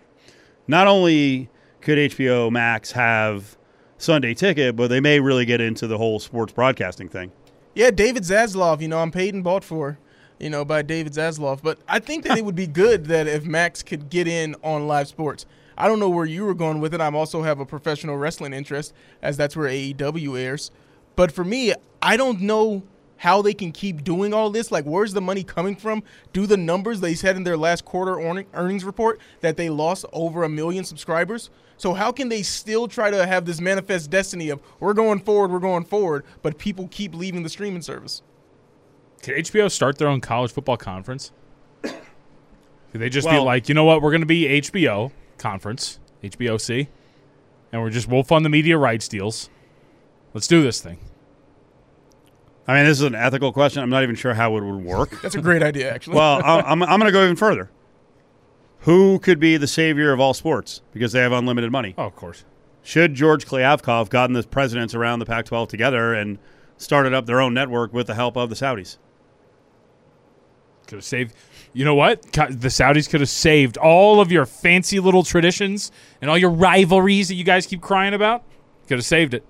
[0.67, 1.49] not only
[1.81, 3.57] could HBO Max have
[3.99, 7.33] Sunday ticket, but they may really get into the whole sports broadcasting thing.
[7.75, 8.81] Yeah, David Zaslav.
[8.81, 9.99] You know, I'm paid and bought for.
[10.39, 11.63] You know, by David Zaslav.
[11.63, 14.89] But I think that it would be good that if Max could get in on
[14.89, 15.47] live sports.
[15.79, 17.01] I don't know where you were going with it.
[17.01, 20.71] I also have a professional wrestling interest, as that's where AEW airs.
[21.17, 22.83] But for me, I don't know
[23.23, 24.73] how they can keep doing all this.
[24.73, 26.03] Like, where's the money coming from?
[26.33, 28.19] Do the numbers they said in their last quarter
[28.53, 31.49] earnings report that they lost over a million subscribers?
[31.77, 35.53] So how can they still try to have this manifest destiny of we're going forward,
[35.53, 38.23] we're going forward, but people keep leaving the streaming service?
[39.23, 41.31] Could HBO start their own college football conference?
[41.83, 41.95] Could
[42.95, 46.89] they just be like, you know what, we're going to be HBO conference, HBOC,
[47.71, 49.49] and we're just we'll fund the media rights deals.
[50.35, 50.99] Let's do this thing.
[52.67, 53.83] I mean, this is an ethical question.
[53.83, 55.21] I'm not even sure how it would work.
[55.21, 56.17] That's a great idea, actually.
[56.17, 57.71] Well, I'm, I'm going to go even further.
[58.81, 61.95] Who could be the savior of all sports because they have unlimited money?
[61.99, 62.45] Oh, of course.
[62.83, 66.39] Should George Kliavkoff gotten the presidents around the Pac-12 together and
[66.77, 68.99] started up their own network with the help of the Saudis?
[70.87, 71.35] Could have saved.
[71.73, 72.23] You know what?
[72.33, 77.29] The Saudis could have saved all of your fancy little traditions and all your rivalries
[77.29, 78.43] that you guys keep crying about.
[78.89, 79.45] Could have saved it.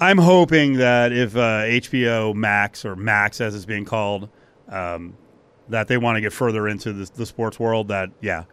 [0.00, 4.30] I'm hoping that if uh, HBO Max or Max, as it's being called,
[4.68, 5.14] um,
[5.68, 8.44] that they want to get further into the, the sports world, that yeah,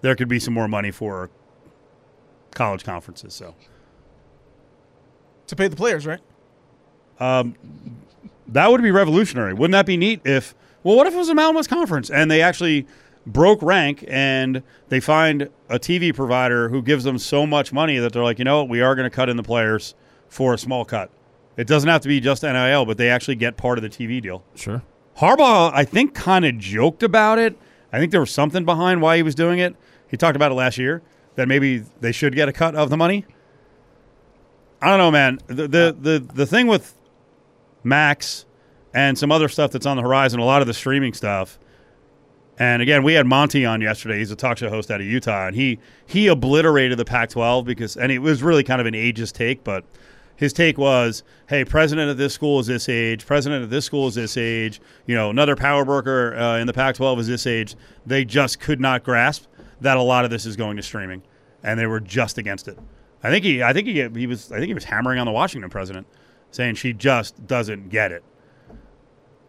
[0.00, 1.30] there could be some more money for
[2.52, 3.34] college conferences.
[3.34, 3.54] So
[5.46, 6.20] to pay the players, right?
[8.48, 9.52] that would be revolutionary.
[9.52, 10.22] Wouldn't that be neat?
[10.24, 12.86] If well, what if it was a Mountain West Conference and they actually
[13.26, 18.12] broke rank and they find a TV provider who gives them so much money that
[18.12, 19.94] they're like, you know what, we are going to cut in the players
[20.28, 21.10] for a small cut.
[21.56, 24.22] It doesn't have to be just NIL, but they actually get part of the TV
[24.22, 24.44] deal.
[24.54, 24.82] Sure.
[25.18, 27.58] Harbaugh, I think, kind of joked about it.
[27.92, 29.74] I think there was something behind why he was doing it.
[30.06, 31.02] He talked about it last year
[31.34, 33.24] that maybe they should get a cut of the money.
[34.80, 35.40] I don't know, man.
[35.48, 36.94] The the the, the thing with
[37.82, 38.46] Max
[38.94, 41.58] and some other stuff that's on the horizon, a lot of the streaming stuff.
[42.58, 44.18] And again, we had Monty on yesterday.
[44.18, 47.96] He's a talk show host out of Utah, and he he obliterated the Pac-12 because,
[47.96, 49.84] and it was really kind of an ageist take, but
[50.38, 53.26] his take was, "Hey, president of this school is this age.
[53.26, 54.80] President of this school is this age.
[55.04, 57.74] You know, another power broker uh, in the Pac-12 is this age."
[58.06, 59.46] They just could not grasp
[59.80, 61.22] that a lot of this is going to streaming,
[61.64, 62.78] and they were just against it.
[63.22, 65.32] I think he, I think he, he was, I think he was hammering on the
[65.32, 66.06] Washington president,
[66.52, 68.22] saying she just doesn't get it.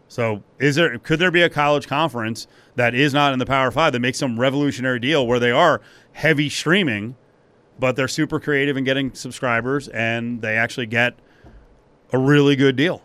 [0.08, 3.70] So, is there could there be a college conference that is not in the Power
[3.70, 5.82] Five that makes some revolutionary deal where they are
[6.14, 7.16] heavy streaming,
[7.80, 11.16] but they're super creative in getting subscribers and they actually get
[12.12, 13.02] a really good deal?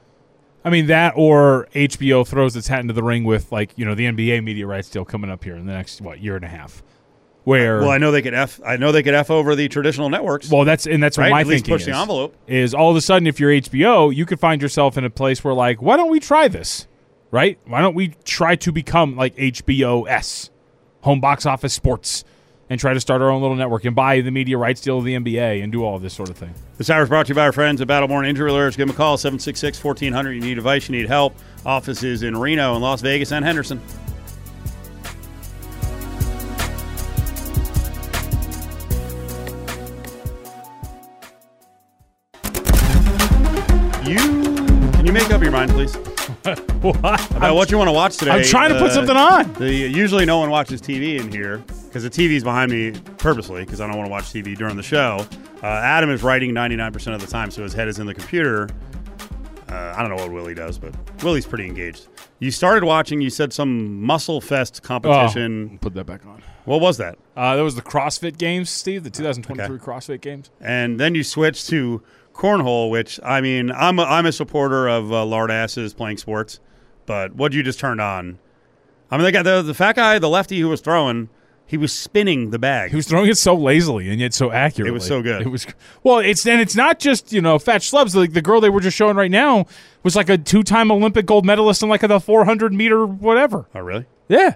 [0.65, 3.95] I mean that, or HBO throws its hat into the ring with like you know
[3.95, 6.49] the NBA media rights deal coming up here in the next what year and a
[6.49, 6.83] half.
[7.45, 8.61] where Well, I know they could f.
[8.65, 10.51] I know they could f over the traditional networks.
[10.51, 11.27] Well, that's and that's Right?
[11.27, 12.35] what my At least thinking push the is, envelope.
[12.47, 15.45] Is all of a sudden, if you're HBO, you could find yourself in a place
[15.45, 16.87] where, like, why don't we try this?
[17.31, 17.59] Right?
[17.67, 20.49] Why don't we try to become like HBO S,
[21.03, 22.25] home box office sports,
[22.71, 25.05] and try to start our own little network and buy the media rights deal of
[25.05, 26.55] the NBA and do all this sort of thing.
[26.79, 28.77] This hour is brought to you by our friends at Battleborn Injury Alerts.
[28.77, 30.33] Give them a call, 766 1400.
[30.33, 31.35] You need advice, you need help.
[31.67, 33.81] Offices in Reno and Las Vegas and Henderson.
[44.05, 45.95] You can you make up your mind, please,
[46.83, 47.31] what?
[47.31, 48.33] about what you want to watch today?
[48.33, 49.51] I'm trying to put Uh, something on.
[49.55, 51.63] The usually no one watches TV in here
[51.95, 54.83] because the TV's behind me purposely because I don't want to watch TV during the
[54.83, 55.25] show.
[55.63, 58.69] Uh, Adam is writing 99% of the time, so his head is in the computer.
[59.69, 62.09] Uh, I don't know what Willie does, but Willie's pretty engaged.
[62.41, 63.21] You started watching.
[63.21, 65.71] You said some Muscle Fest competition.
[65.75, 66.43] Oh, put that back on.
[66.65, 67.17] What was that?
[67.37, 70.51] Uh, that was the CrossFit Games, Steve, the 2023 CrossFit Games.
[70.61, 72.03] And then you switched to
[72.33, 76.59] cornhole, which I mean, I'm a, I'm a supporter of uh, lard asses playing sports,
[77.07, 78.41] but what you just turned on?
[79.13, 81.29] I mean, the guy, the, the fat guy, the lefty who was throwing,
[81.67, 82.91] he was spinning the bag.
[82.91, 84.91] He was throwing it so lazily and yet so accurately.
[84.91, 85.43] It was so good.
[85.43, 85.67] It was
[86.03, 86.19] well.
[86.19, 88.15] It's and it's not just you know fat schlubs.
[88.15, 89.67] Like the girl they were just showing right now
[90.03, 93.67] was like a two-time Olympic gold medalist in like the 400 meter whatever.
[93.75, 94.07] oh, really?
[94.29, 94.55] Yeah.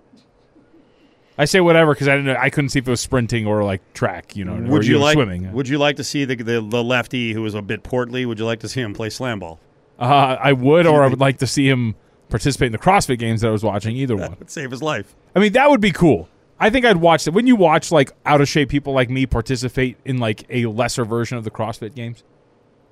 [1.40, 2.26] I say whatever because I didn't.
[2.26, 4.34] know I couldn't see if it was sprinting or like track.
[4.36, 5.14] You know, or Would you like?
[5.14, 5.52] swimming?
[5.52, 8.26] Would you like to see the, the the lefty who was a bit portly?
[8.26, 9.60] Would you like to see him play slam ball?
[10.00, 11.94] uh, I would, or I would like to see him
[12.28, 13.96] participate in the CrossFit Games that I was watching.
[13.96, 14.36] Either one.
[14.38, 15.14] Would save his life.
[15.34, 16.28] I mean, that would be cool.
[16.60, 17.32] I think I'd watch that.
[17.32, 21.04] When you watch like out of shape people like me participate in like a lesser
[21.04, 22.24] version of the CrossFit Games,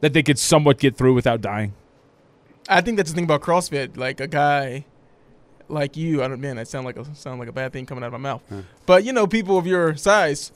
[0.01, 1.75] that they could somewhat get through without dying.
[2.69, 3.97] I think that's the thing about CrossFit.
[3.97, 4.85] Like a guy
[5.69, 8.05] like you, I don't man, that sound like a sound like a bad thing coming
[8.05, 8.43] out of my mouth.
[8.87, 10.53] But you know, people of your size,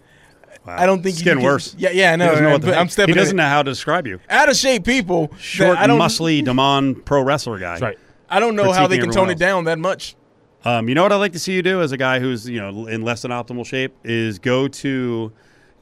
[0.67, 0.77] Wow.
[0.79, 1.75] I don't think it's you getting can- worse.
[1.79, 2.27] Yeah, yeah, I He know.
[2.27, 3.15] doesn't know what the but I'm stepping.
[3.15, 4.19] He doesn't in- know how to describe you.
[4.29, 5.33] out of shape people.
[5.39, 7.71] Short, I don't, muscly, Damon pro wrestler guy.
[7.79, 7.99] That's right.
[8.29, 10.17] I don't know how they can tone everyone it down that much.
[10.65, 12.61] Um, you know what I'd like to see you do as a guy who's you
[12.61, 15.33] know in less than optimal shape is go to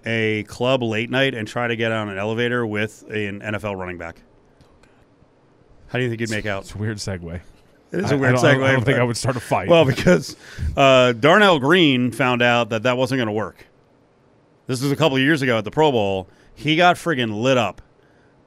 [0.06, 3.98] a club late night and try to get on an elevator with an NFL running
[3.98, 4.22] back.
[5.88, 6.62] How do you think you'd make out?
[6.62, 7.40] It's a weird segue.
[7.90, 8.62] It is a weird I segue.
[8.62, 9.68] I don't think I would start a fight.
[9.68, 10.36] Well, because
[10.76, 13.66] uh, Darnell Greene found out that that wasn't going to work.
[14.66, 16.28] This was a couple of years ago at the Pro Bowl.
[16.54, 17.80] He got friggin' lit up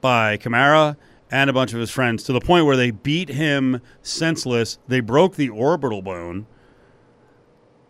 [0.00, 0.96] by Kamara
[1.32, 4.78] and a bunch of his friends to the point where they beat him senseless.
[4.86, 6.46] They broke the orbital bone.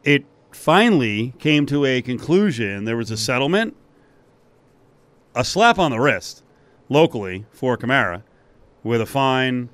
[0.04, 2.84] It finally came to a conclusion.
[2.84, 3.76] There was a settlement,
[5.34, 6.44] a slap on the wrist
[6.88, 8.22] locally for Kamara
[8.84, 9.70] with a fine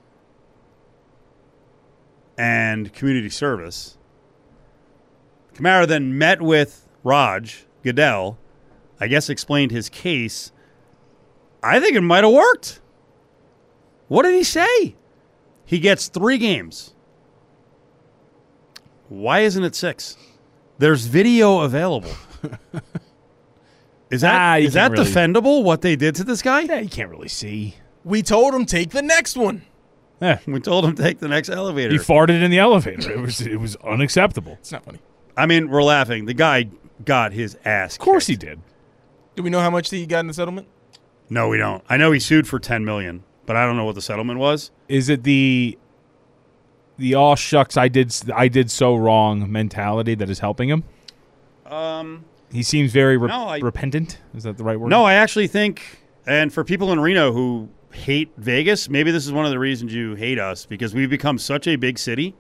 [2.39, 3.99] and community service.
[5.53, 7.49] Kamara then met with Rog
[7.83, 8.39] Goodell,
[8.99, 10.53] I guess explained his case.
[11.63, 12.81] I think it might have worked.
[14.09, 14.95] What did he say?
[15.65, 16.95] He gets three games.
[19.09, 20.17] Why isn't it six?
[20.79, 22.13] There's video available.
[24.11, 25.63] Is that Ah, is that can't really- defendable?
[25.65, 26.61] What they did to this guy?
[26.63, 27.75] yeah, you can't really see.
[28.05, 29.63] We told him take the next one.
[30.21, 30.39] Yeah.
[30.47, 31.91] We told him take the next elevator.
[31.93, 33.13] He farted in the elevator.
[33.13, 34.53] It was it was unacceptable.
[34.61, 34.99] It's not funny.
[35.37, 36.25] I mean, we're laughing.
[36.25, 36.69] The guy
[37.05, 37.95] got his ass.
[37.95, 38.61] Of course he did.
[39.37, 40.67] Do we know how much he got in the settlement?
[41.31, 41.85] No, we don't.
[41.89, 44.71] I know he sued for ten million, but I don't know what the settlement was.
[44.89, 45.77] Is it the
[46.99, 50.85] the all shucks I did I did so wrong mentality that is helping him?
[51.67, 54.19] Um, He seems very re- No, I- repentant.
[54.37, 54.91] Is that the right word?
[54.91, 59.33] no, I actually think, and for people in Reno who hate Vegas, maybe this is
[59.33, 62.35] one of the reasons you hate us because we've become such a big city,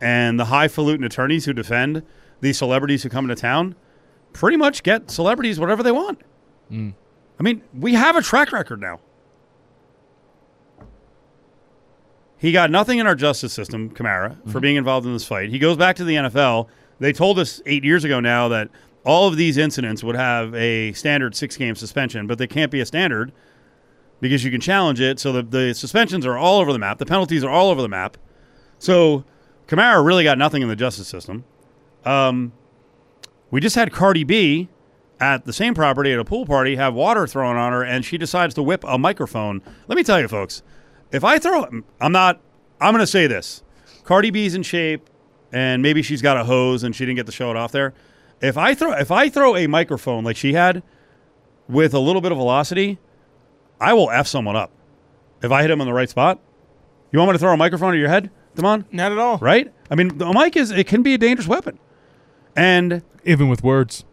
[0.00, 2.02] and the highfalutin attorneys who defend
[2.42, 3.74] these celebrities who come into town
[4.34, 6.20] pretty much get celebrities whatever they want.
[6.72, 9.00] I mean, we have a track record now.
[12.40, 15.50] He got nothing in our justice system, Kamara, for being involved in this fight.
[15.50, 16.68] He goes back to the NFL.
[16.98, 18.70] They told us eight years ago now that
[19.04, 22.80] all of these incidents would have a standard six game suspension, but they can't be
[22.80, 23.30] a standard
[24.20, 25.20] because you can challenge it.
[25.20, 27.88] So the, the suspensions are all over the map, the penalties are all over the
[27.88, 28.16] map.
[28.78, 29.24] So
[29.68, 31.44] Kamara really got nothing in the justice system.
[32.06, 32.52] Um,
[33.50, 34.70] we just had Cardi B
[35.20, 38.16] at the same property at a pool party have water thrown on her, and she
[38.16, 39.60] decides to whip a microphone.
[39.88, 40.62] Let me tell you, folks,
[41.12, 41.66] if I throw,
[42.00, 42.40] I'm not.
[42.80, 43.62] I'm going to say this:
[44.04, 45.08] Cardi B's in shape,
[45.52, 47.94] and maybe she's got a hose and she didn't get to show it off there.
[48.40, 50.82] If I throw, if I throw a microphone like she had
[51.68, 52.98] with a little bit of velocity,
[53.80, 54.70] I will f someone up.
[55.42, 56.38] If I hit him in the right spot,
[57.12, 58.84] you want me to throw a microphone at your head, Damon?
[58.92, 59.38] Not at all.
[59.38, 59.72] Right?
[59.90, 61.78] I mean, the mic is it can be a dangerous weapon,
[62.56, 64.04] and Even with words.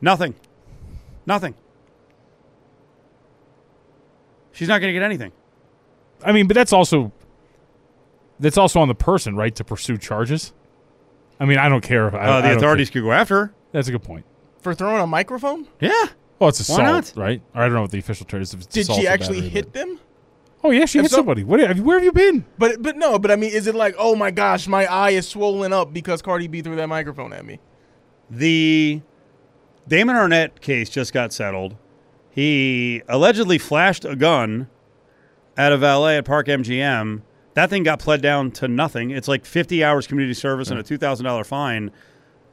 [0.00, 0.34] Nothing.
[1.24, 1.54] Nothing.
[4.52, 5.32] She's not going to get anything.
[6.24, 7.12] I mean, but that's also
[8.40, 10.52] that's also on the person, right, to pursue charges.
[11.40, 12.08] I mean, I don't care.
[12.08, 13.02] If, I, Uh, I the don't authorities care.
[13.02, 13.54] could go after her.
[13.72, 14.24] That's a good point.
[14.60, 15.66] For throwing a microphone?
[15.80, 15.92] Yeah.
[16.38, 17.12] Well, it's assault, Why not?
[17.16, 17.42] right?
[17.54, 18.52] Or I don't know what the official term is.
[18.52, 20.00] If it's Did assault she or actually battery, hit but- them?
[20.64, 21.44] Oh yeah, she If hit so- somebody.
[21.44, 21.60] What?
[21.60, 22.44] Have, where have you been?
[22.58, 25.28] But but no, but I mean, is it like, oh my gosh, my eye is
[25.28, 27.60] swollen up because Cardi B threw that microphone at me?
[28.30, 29.00] The
[29.86, 31.76] Damon Arnette case just got settled.
[32.30, 34.68] He allegedly flashed a gun
[35.56, 37.22] at a valet at Park MGM.
[37.54, 39.10] That thing got pled down to nothing.
[39.10, 41.90] It's like 50 hours community service and a $2,000 fine.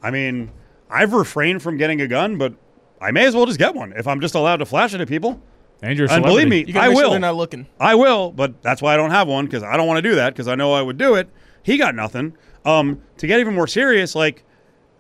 [0.01, 0.51] I mean,
[0.89, 2.53] I've refrained from getting a gun, but
[3.01, 5.07] I may as well just get one if I'm just allowed to flash it at
[5.07, 5.41] people.
[5.81, 7.11] And you're And believe me, I make sure will.
[7.11, 7.67] they're not looking.
[7.77, 10.15] I will, but that's why I don't have one because I don't want to do
[10.15, 11.29] that because I know I would do it.
[11.63, 12.37] He got nothing.
[12.63, 14.45] Um, to get even more serious, like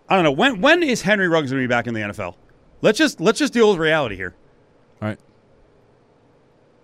[0.09, 2.35] I don't know when when is Henry Ruggs going to be back in the NFL?
[2.81, 4.35] Let's just let's just deal with reality here.
[5.01, 5.19] All right.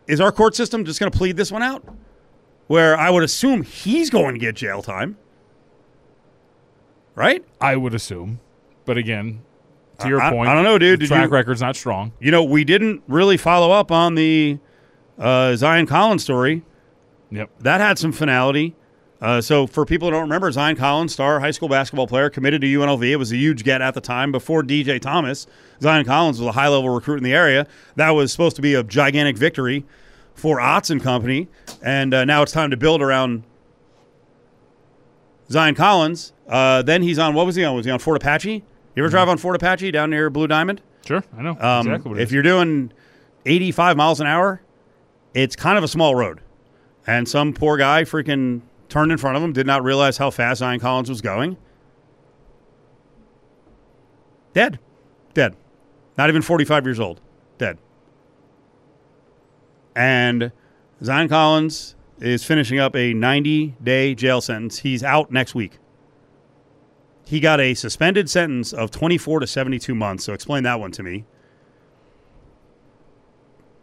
[0.09, 1.83] Is our court system just going to plead this one out?
[2.67, 5.17] Where I would assume he's going to get jail time,
[7.15, 7.43] right?
[7.61, 8.39] I would assume,
[8.85, 9.41] but again,
[9.99, 11.01] to your I- point, I don't know, dude.
[11.01, 12.11] track you- record's not strong.
[12.19, 14.59] You know, we didn't really follow up on the
[15.17, 16.63] uh, Zaon Collins story.
[17.31, 17.51] Yep.
[17.59, 18.75] that had some finality.
[19.21, 22.61] Uh, so for people who don't remember, Zaon Collins, star high school basketball player, committed
[22.61, 23.03] to UNLV.
[23.03, 24.31] It was a huge get at the time.
[24.31, 25.45] Before DJ Thomas,
[25.81, 27.67] Zaon Collins was a high level recruit in the area.
[27.97, 29.83] That was supposed to be a gigantic victory
[30.35, 31.49] for Otts and company,
[31.81, 33.43] and uh, now it's time to build around
[35.49, 36.31] Zaon Collins.
[36.47, 37.75] Uh, then he's on what was he on?
[37.75, 38.63] Was he on Fort Apache?
[38.95, 40.81] You ever drive on Fort Apache down near Blue Diamond?
[41.05, 42.91] Sure, I know Um, exactly if you're doing
[43.45, 44.61] 85 miles an hour,
[45.33, 46.39] it's kind of a small road.
[47.07, 50.61] And some poor guy freaking turned in front of him, did not realize how fast
[50.61, 51.57] Zaon Collins was going.
[54.53, 54.79] Dead.
[55.33, 55.55] Dead.
[56.17, 57.21] Not even 45 years old.
[57.57, 57.77] Dead.
[59.95, 60.51] And
[61.01, 64.79] Zaon Collins is finishing up a 90 day jail sentence.
[64.79, 65.77] He's out next week.
[67.25, 70.23] He got a suspended sentence of 24 to 72 months.
[70.23, 71.25] So explain that one to me.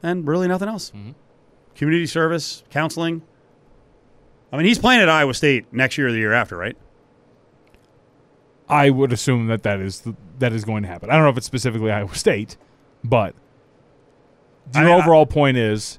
[0.02, 0.90] And really nothing else.
[0.90, 1.12] Mm-hmm.
[1.74, 3.22] Community service, counseling.
[4.56, 6.78] I mean, he's playing at Iowa State next year or the year after, right?
[8.70, 11.10] I would assume that that is the, that is going to happen.
[11.10, 12.56] I don't know if it's specifically Iowa State,
[13.04, 13.34] but
[14.74, 15.98] I your mean, I- overall point is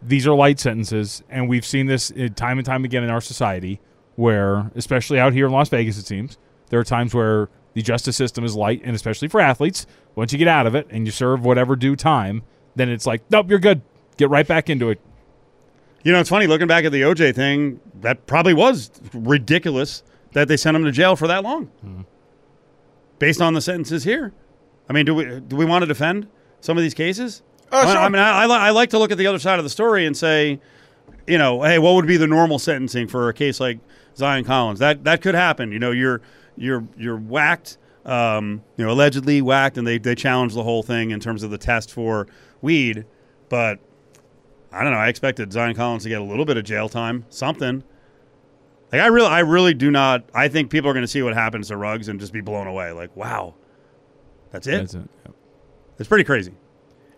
[0.00, 3.20] these are light sentences, and we've seen this uh, time and time again in our
[3.20, 3.80] society,
[4.14, 6.38] where especially out here in Las Vegas, it seems
[6.70, 9.84] there are times where the justice system is light, and especially for athletes,
[10.14, 12.44] once you get out of it and you serve whatever due time,
[12.76, 13.82] then it's like, nope, you're good.
[14.16, 15.00] Get right back into it.
[16.06, 17.80] You know, it's funny looking back at the OJ thing.
[18.00, 20.04] That probably was ridiculous
[20.34, 22.06] that they sent him to jail for that long,
[23.18, 24.32] based on the sentences here.
[24.88, 26.28] I mean, do we do we want to defend
[26.60, 27.42] some of these cases?
[27.72, 28.00] Uh, I, sure.
[28.02, 29.68] I mean, I, I, li- I like to look at the other side of the
[29.68, 30.60] story and say,
[31.26, 33.80] you know, hey, what would be the normal sentencing for a case like
[34.14, 34.78] Zaon Collins?
[34.78, 35.72] That that could happen.
[35.72, 36.20] You know, you're
[36.56, 41.10] you're you're whacked, um, you know, allegedly whacked, and they they challenged the whole thing
[41.10, 42.28] in terms of the test for
[42.62, 43.06] weed,
[43.48, 43.80] but
[44.76, 44.98] I don't know.
[44.98, 47.82] I expected Zaon Collins to get a little bit of jail time, something.
[48.92, 50.24] Like I really, I really do not.
[50.34, 52.66] I think people are going to see what happens to Ruggs and just be blown
[52.66, 52.92] away.
[52.92, 53.54] Like, wow,
[54.52, 54.78] that's it.
[54.78, 55.08] That's it.
[55.24, 55.34] Yep.
[55.98, 56.52] It's pretty crazy.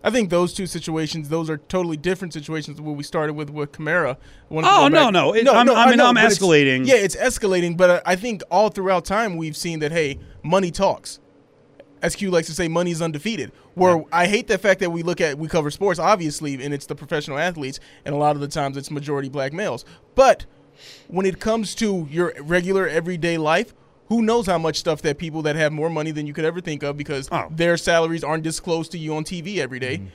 [0.01, 3.49] I think those two situations, those are totally different situations than what we started with
[3.49, 4.11] with Kamara.
[4.11, 4.15] I
[4.49, 5.11] Oh, go no, back-
[5.43, 5.53] no.
[5.53, 6.87] I'm- I mean, I'm but it's- escalating.
[6.87, 11.19] Yeah, it's escalating, but I think all throughout time we've seen that hey, money talks.
[12.01, 13.51] As Q likes to say, money's undefeated.
[13.75, 16.85] Where I hate the fact that we look at we cover sports obviously, and it's
[16.85, 19.85] the professional athletes, and a lot of the times it's majority black males.
[20.15, 20.45] But
[21.07, 23.73] when it comes to your regular everyday life,
[24.07, 26.61] who knows how much stuff that people that have more money than you could ever
[26.61, 27.47] think of because Oh.
[27.51, 29.97] their salaries aren't disclosed to you on TV every day.
[29.97, 30.07] Mm-hmm.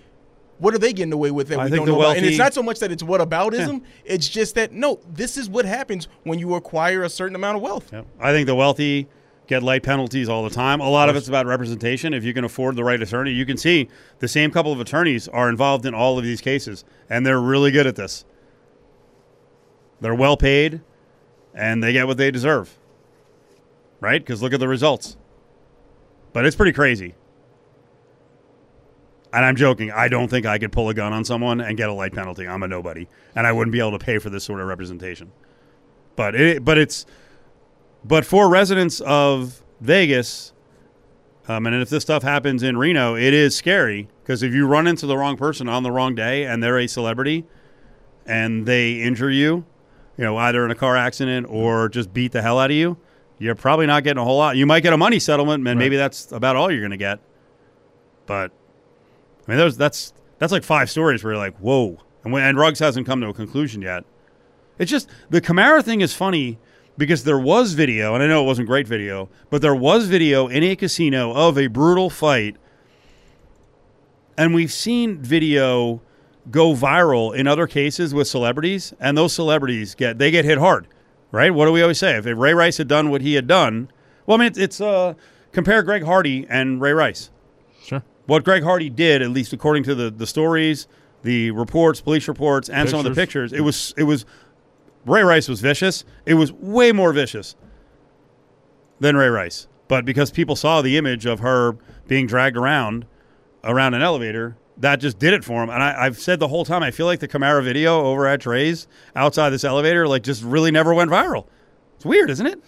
[0.59, 2.17] What are they getting away with that I we don't know about?
[2.17, 3.83] And it's not so much that it's what aboutism.
[4.05, 7.63] It's just that no, this is what happens when you acquire a certain amount of
[7.63, 7.93] wealth.
[7.93, 8.07] Yep.
[8.21, 9.09] I think the wealthy
[9.47, 10.81] get light penalties all the time.
[10.81, 12.15] A lot of it's about representation.
[12.15, 13.89] If you can afford the right attorney, you can see
[14.19, 17.71] the same couple of attorneys are involved in all of these cases, and they're really
[17.71, 18.25] good at this.
[20.01, 20.81] They're well paid,
[21.55, 22.79] and they get what they deserve.
[24.01, 24.21] Right?
[24.21, 25.17] Because look at the results.
[26.33, 27.15] But it's pretty crazy.
[29.33, 29.91] And I'm joking.
[29.91, 32.47] I don't think I could pull a gun on someone and get a light penalty.
[32.47, 35.33] I'm a nobody, and I wouldn't be able to pay for this sort of representation.
[36.17, 37.07] But it, but it's,
[38.05, 40.53] but for residents of Vegas,
[41.49, 44.87] um, and if this stuff happens in Reno, it is scary because if you run
[44.87, 47.45] into the wrong person on the wrong day and they're a celebrity,
[48.27, 49.65] and they injure you,
[50.17, 52.97] you know, either in a car accident or just beat the hell out of you,
[53.39, 54.57] you're probably not getting a whole lot.
[54.57, 57.21] You might get a money settlement, and maybe that's about all you're going to get.
[58.27, 58.53] But
[59.47, 62.59] I mean, those that's that's like five stories where you're like, whoa, and when and
[62.59, 64.05] Ruggs hasn't come to a conclusion yet.
[64.79, 66.59] It's just the Kamara thing is funny
[66.97, 70.47] because there was video, and I know it wasn't great video, but there was video
[70.47, 72.57] in a casino of a brutal fight,
[74.37, 76.01] and we've seen video
[76.51, 80.87] go viral in other cases with celebrities, and those celebrities get they get hit hard,
[81.33, 81.53] right?
[81.53, 82.17] What do we always say?
[82.17, 83.91] If Ray Rice had done what he had done,
[84.27, 85.15] well, I mean, it's, it's uh,
[85.53, 87.31] compare Greg Hardy and Ray Rice.
[87.83, 88.03] Sure.
[88.27, 90.87] What Greg Hardy did, at least according to the the stories,
[91.23, 93.51] the reports, police reports, and some of the Pictures.
[93.51, 94.25] pictures, it was it was
[95.05, 96.05] Ray Rice was vicious.
[96.27, 97.57] It was way more vicious
[99.01, 99.67] than Ray Rice.
[99.89, 101.77] But because people saw the image of her
[102.07, 103.07] being dragged around
[103.63, 105.71] around an elevator, that just did it for him.
[105.71, 108.41] And I, I've said the whole time, I feel like the Kamara video over at
[108.41, 111.47] Drai's outside this elevator, like just really never went viral.
[111.97, 112.63] It's weird, isn't it?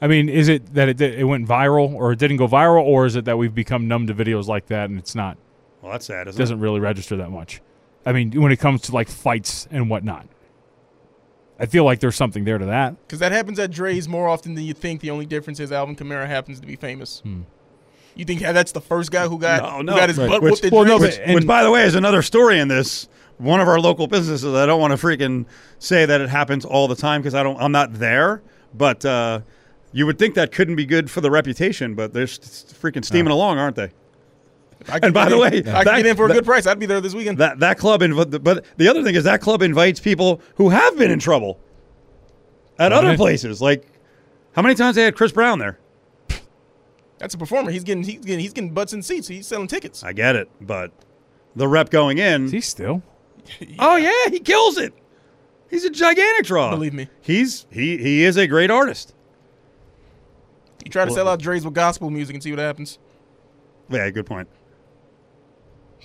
[0.00, 2.84] I mean, is it that it, did, it went viral or it didn't go viral,
[2.84, 5.36] or is it that we've become numb to videos like that and it's not
[5.82, 7.60] Well, that's sad, isn't doesn't really register that much?
[8.06, 10.28] I mean, when it comes to like fights and whatnot,
[11.58, 12.94] I feel like there's something there to that.
[13.06, 15.00] Because that happens at Drai's more often than you think.
[15.00, 17.22] The only difference is Alvin Kamara happens to be famous.
[18.14, 19.96] You think yeah, that's the first guy who got, No, who no.
[19.96, 20.28] got his Right.
[20.28, 21.18] butt Which- whooped at well, no, Drai's?
[21.18, 23.08] but- Which, by the way, is another story in this.
[23.38, 24.52] One of our local businesses.
[24.54, 25.46] I don't want to freaking
[25.78, 27.56] say that it happens all the time because I don't.
[27.60, 28.42] I'm not there.
[28.74, 29.40] But uh,
[29.92, 31.94] you would think that couldn't be good for the reputation.
[31.94, 33.90] But they're s- freaking steaming along, aren't they?
[34.90, 36.44] I and by the in- way, I that- could get in for a that- good
[36.44, 36.66] price.
[36.66, 37.38] I'd be there this weekend.
[37.38, 40.96] That that club inv- but the other thing is that club invites people who have
[40.96, 41.58] been in trouble
[42.78, 43.16] at other Okay.
[43.16, 43.60] places.
[43.60, 43.86] Like
[44.52, 45.78] how many times they had Chris Brown there?
[47.18, 47.70] That's a performer.
[47.70, 49.26] He's getting he's getting he's getting butts in seats.
[49.28, 50.04] He's selling tickets.
[50.04, 50.92] I get it, but
[51.56, 52.44] the rep going in.
[52.46, 53.02] Is he still?
[53.78, 54.92] Oh yeah, he kills it.
[55.70, 56.70] He's a gigantic draw.
[56.70, 57.08] Believe me.
[57.20, 59.14] He's he he is a great artist.
[60.84, 62.98] You try to sell out Drai's with gospel music and see what happens.
[63.90, 64.48] Yeah, good point.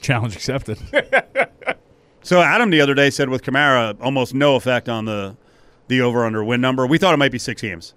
[0.02, 0.80] Challenge accepted.
[2.24, 5.36] So Adam the other day said with Kamara almost no effect on the
[5.90, 6.88] the over under win number.
[6.88, 7.94] We thought it might be six games.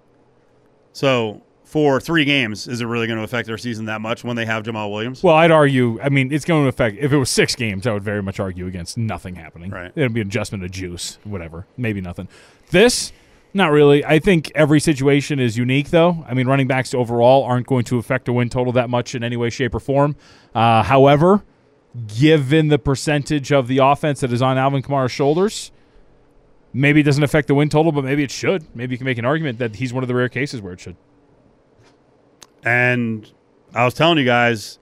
[0.91, 4.35] So for three games, is it really going to affect their season that much when
[4.35, 5.23] they have Jamaal Williams?
[5.23, 5.99] well, I'd argue.
[6.01, 6.97] I mean, it's going to affect.
[6.97, 9.71] If it was six games, I would very much argue against nothing happening.
[9.71, 9.91] Right.
[9.95, 11.65] It'd be an adjustment of juice, whatever.
[11.77, 12.27] Maybe nothing.
[12.71, 13.13] This,
[13.53, 14.03] not really.
[14.03, 16.25] I think every situation is unique, though.
[16.27, 19.23] I mean, running backs overall aren't going to affect a win total that much in
[19.23, 20.17] any way, shape, or form.
[20.53, 21.43] Uh, however,
[22.05, 25.71] given the percentage of the offense that is on Alvin Kamara's shoulders,
[26.73, 28.63] maybe it doesn't affect the win total, but maybe it should.
[28.75, 30.79] Maybe you can make an argument that he's one of the rare cases where it
[30.79, 30.95] should.
[32.63, 33.31] And
[33.73, 34.77] I was telling you guys,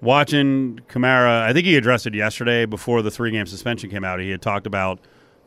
[0.00, 4.20] watching Kamara, I think he addressed it yesterday before the three game suspension came out.
[4.20, 4.98] He had talked about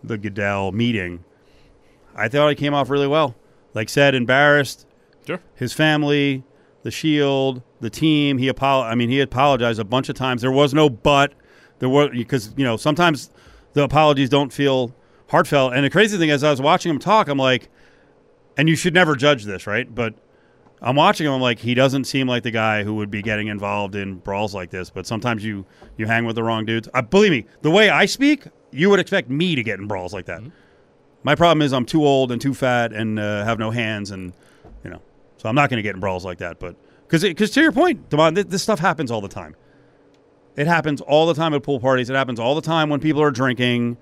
[0.04, 1.24] the Goodell meeting.
[2.16, 3.36] I thought he came off really well.
[3.74, 4.88] Like said, embarrassed.
[5.26, 5.40] Sure.
[5.56, 6.44] His family,
[6.88, 8.38] the Shield, the team.
[8.38, 10.42] He apol- I mean, he apologized a bunch of times.
[10.42, 11.34] There was no but.
[11.80, 13.30] There were because you know sometimes
[13.74, 14.96] the apologies don't feel
[15.30, 15.74] heartfelt.
[15.74, 17.28] And the crazy thing is, I was watching him talk.
[17.28, 17.68] I'm like,
[18.56, 19.94] and you should never judge this, right?
[19.94, 20.14] But
[20.82, 21.34] I'm watching him.
[21.34, 24.56] I'm like, he doesn't seem like the guy who would be getting involved in brawls
[24.56, 24.90] like this.
[24.90, 25.66] But sometimes you
[25.98, 26.88] you hang with the wrong dudes.
[26.94, 30.14] I believe me, the way I speak, you would expect me to get in brawls
[30.14, 30.42] like that.
[31.24, 34.32] My problem is I'm too old and too fat and uh, have no hands, and
[35.38, 36.60] so I'm not going to get in brawls like that.
[36.60, 36.76] But
[37.08, 39.56] because because to your point, Devon, this, this stuff happens all the time.
[40.56, 42.10] It happens all the time at pool parties.
[42.10, 43.98] It happens all the time when people are drinking.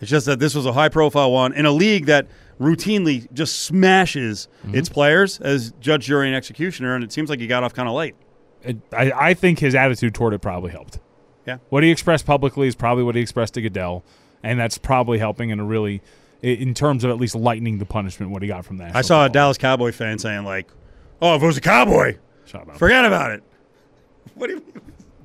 [0.00, 2.26] It's just that this was a high profile one in a league that
[2.60, 4.74] routinely just smashes mm-hmm.
[4.74, 7.88] its players as judge, jury, and executioner, and it seems like he got off kind
[7.88, 8.14] of late.
[8.62, 10.98] it, I, I think his attitude toward it probably helped.
[11.46, 11.58] Yeah.
[11.68, 14.04] What he expressed publicly is probably what he expressed to Goodell,
[14.42, 16.02] and that's probably helping in a really,
[16.42, 18.32] in terms of at least lightening the punishment.
[18.32, 18.96] What he got from that.
[18.96, 20.68] I saw a Dallas Cowboy fan saying like,
[21.20, 22.16] "Oh, if it was a cowboy,
[22.74, 23.42] forget about it."
[24.34, 24.62] What do you,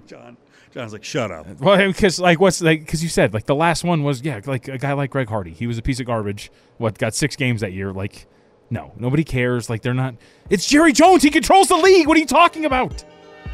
[0.08, 0.36] John?
[0.74, 3.84] John's like, "Shut up." Well, because like what's like because you said like the last
[3.84, 5.52] one was yeah like a guy like Greg Hardy.
[5.52, 6.52] He was a piece of garbage.
[6.78, 7.94] What got six games that year?
[7.94, 8.28] Like,
[8.70, 9.70] no, nobody cares.
[9.70, 10.16] Like they're not.
[10.50, 11.24] It's Jerry Jones.
[11.24, 12.08] He controls the league.
[12.08, 13.06] What are you talking about?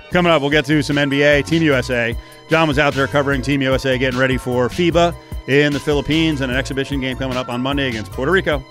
[0.09, 2.15] Coming up, we'll get to some NBA, Team USA.
[2.49, 5.15] John was out there covering Team USA, getting ready for FIBA
[5.47, 8.63] in the Philippines, and an exhibition game coming up on Monday against Puerto Rico.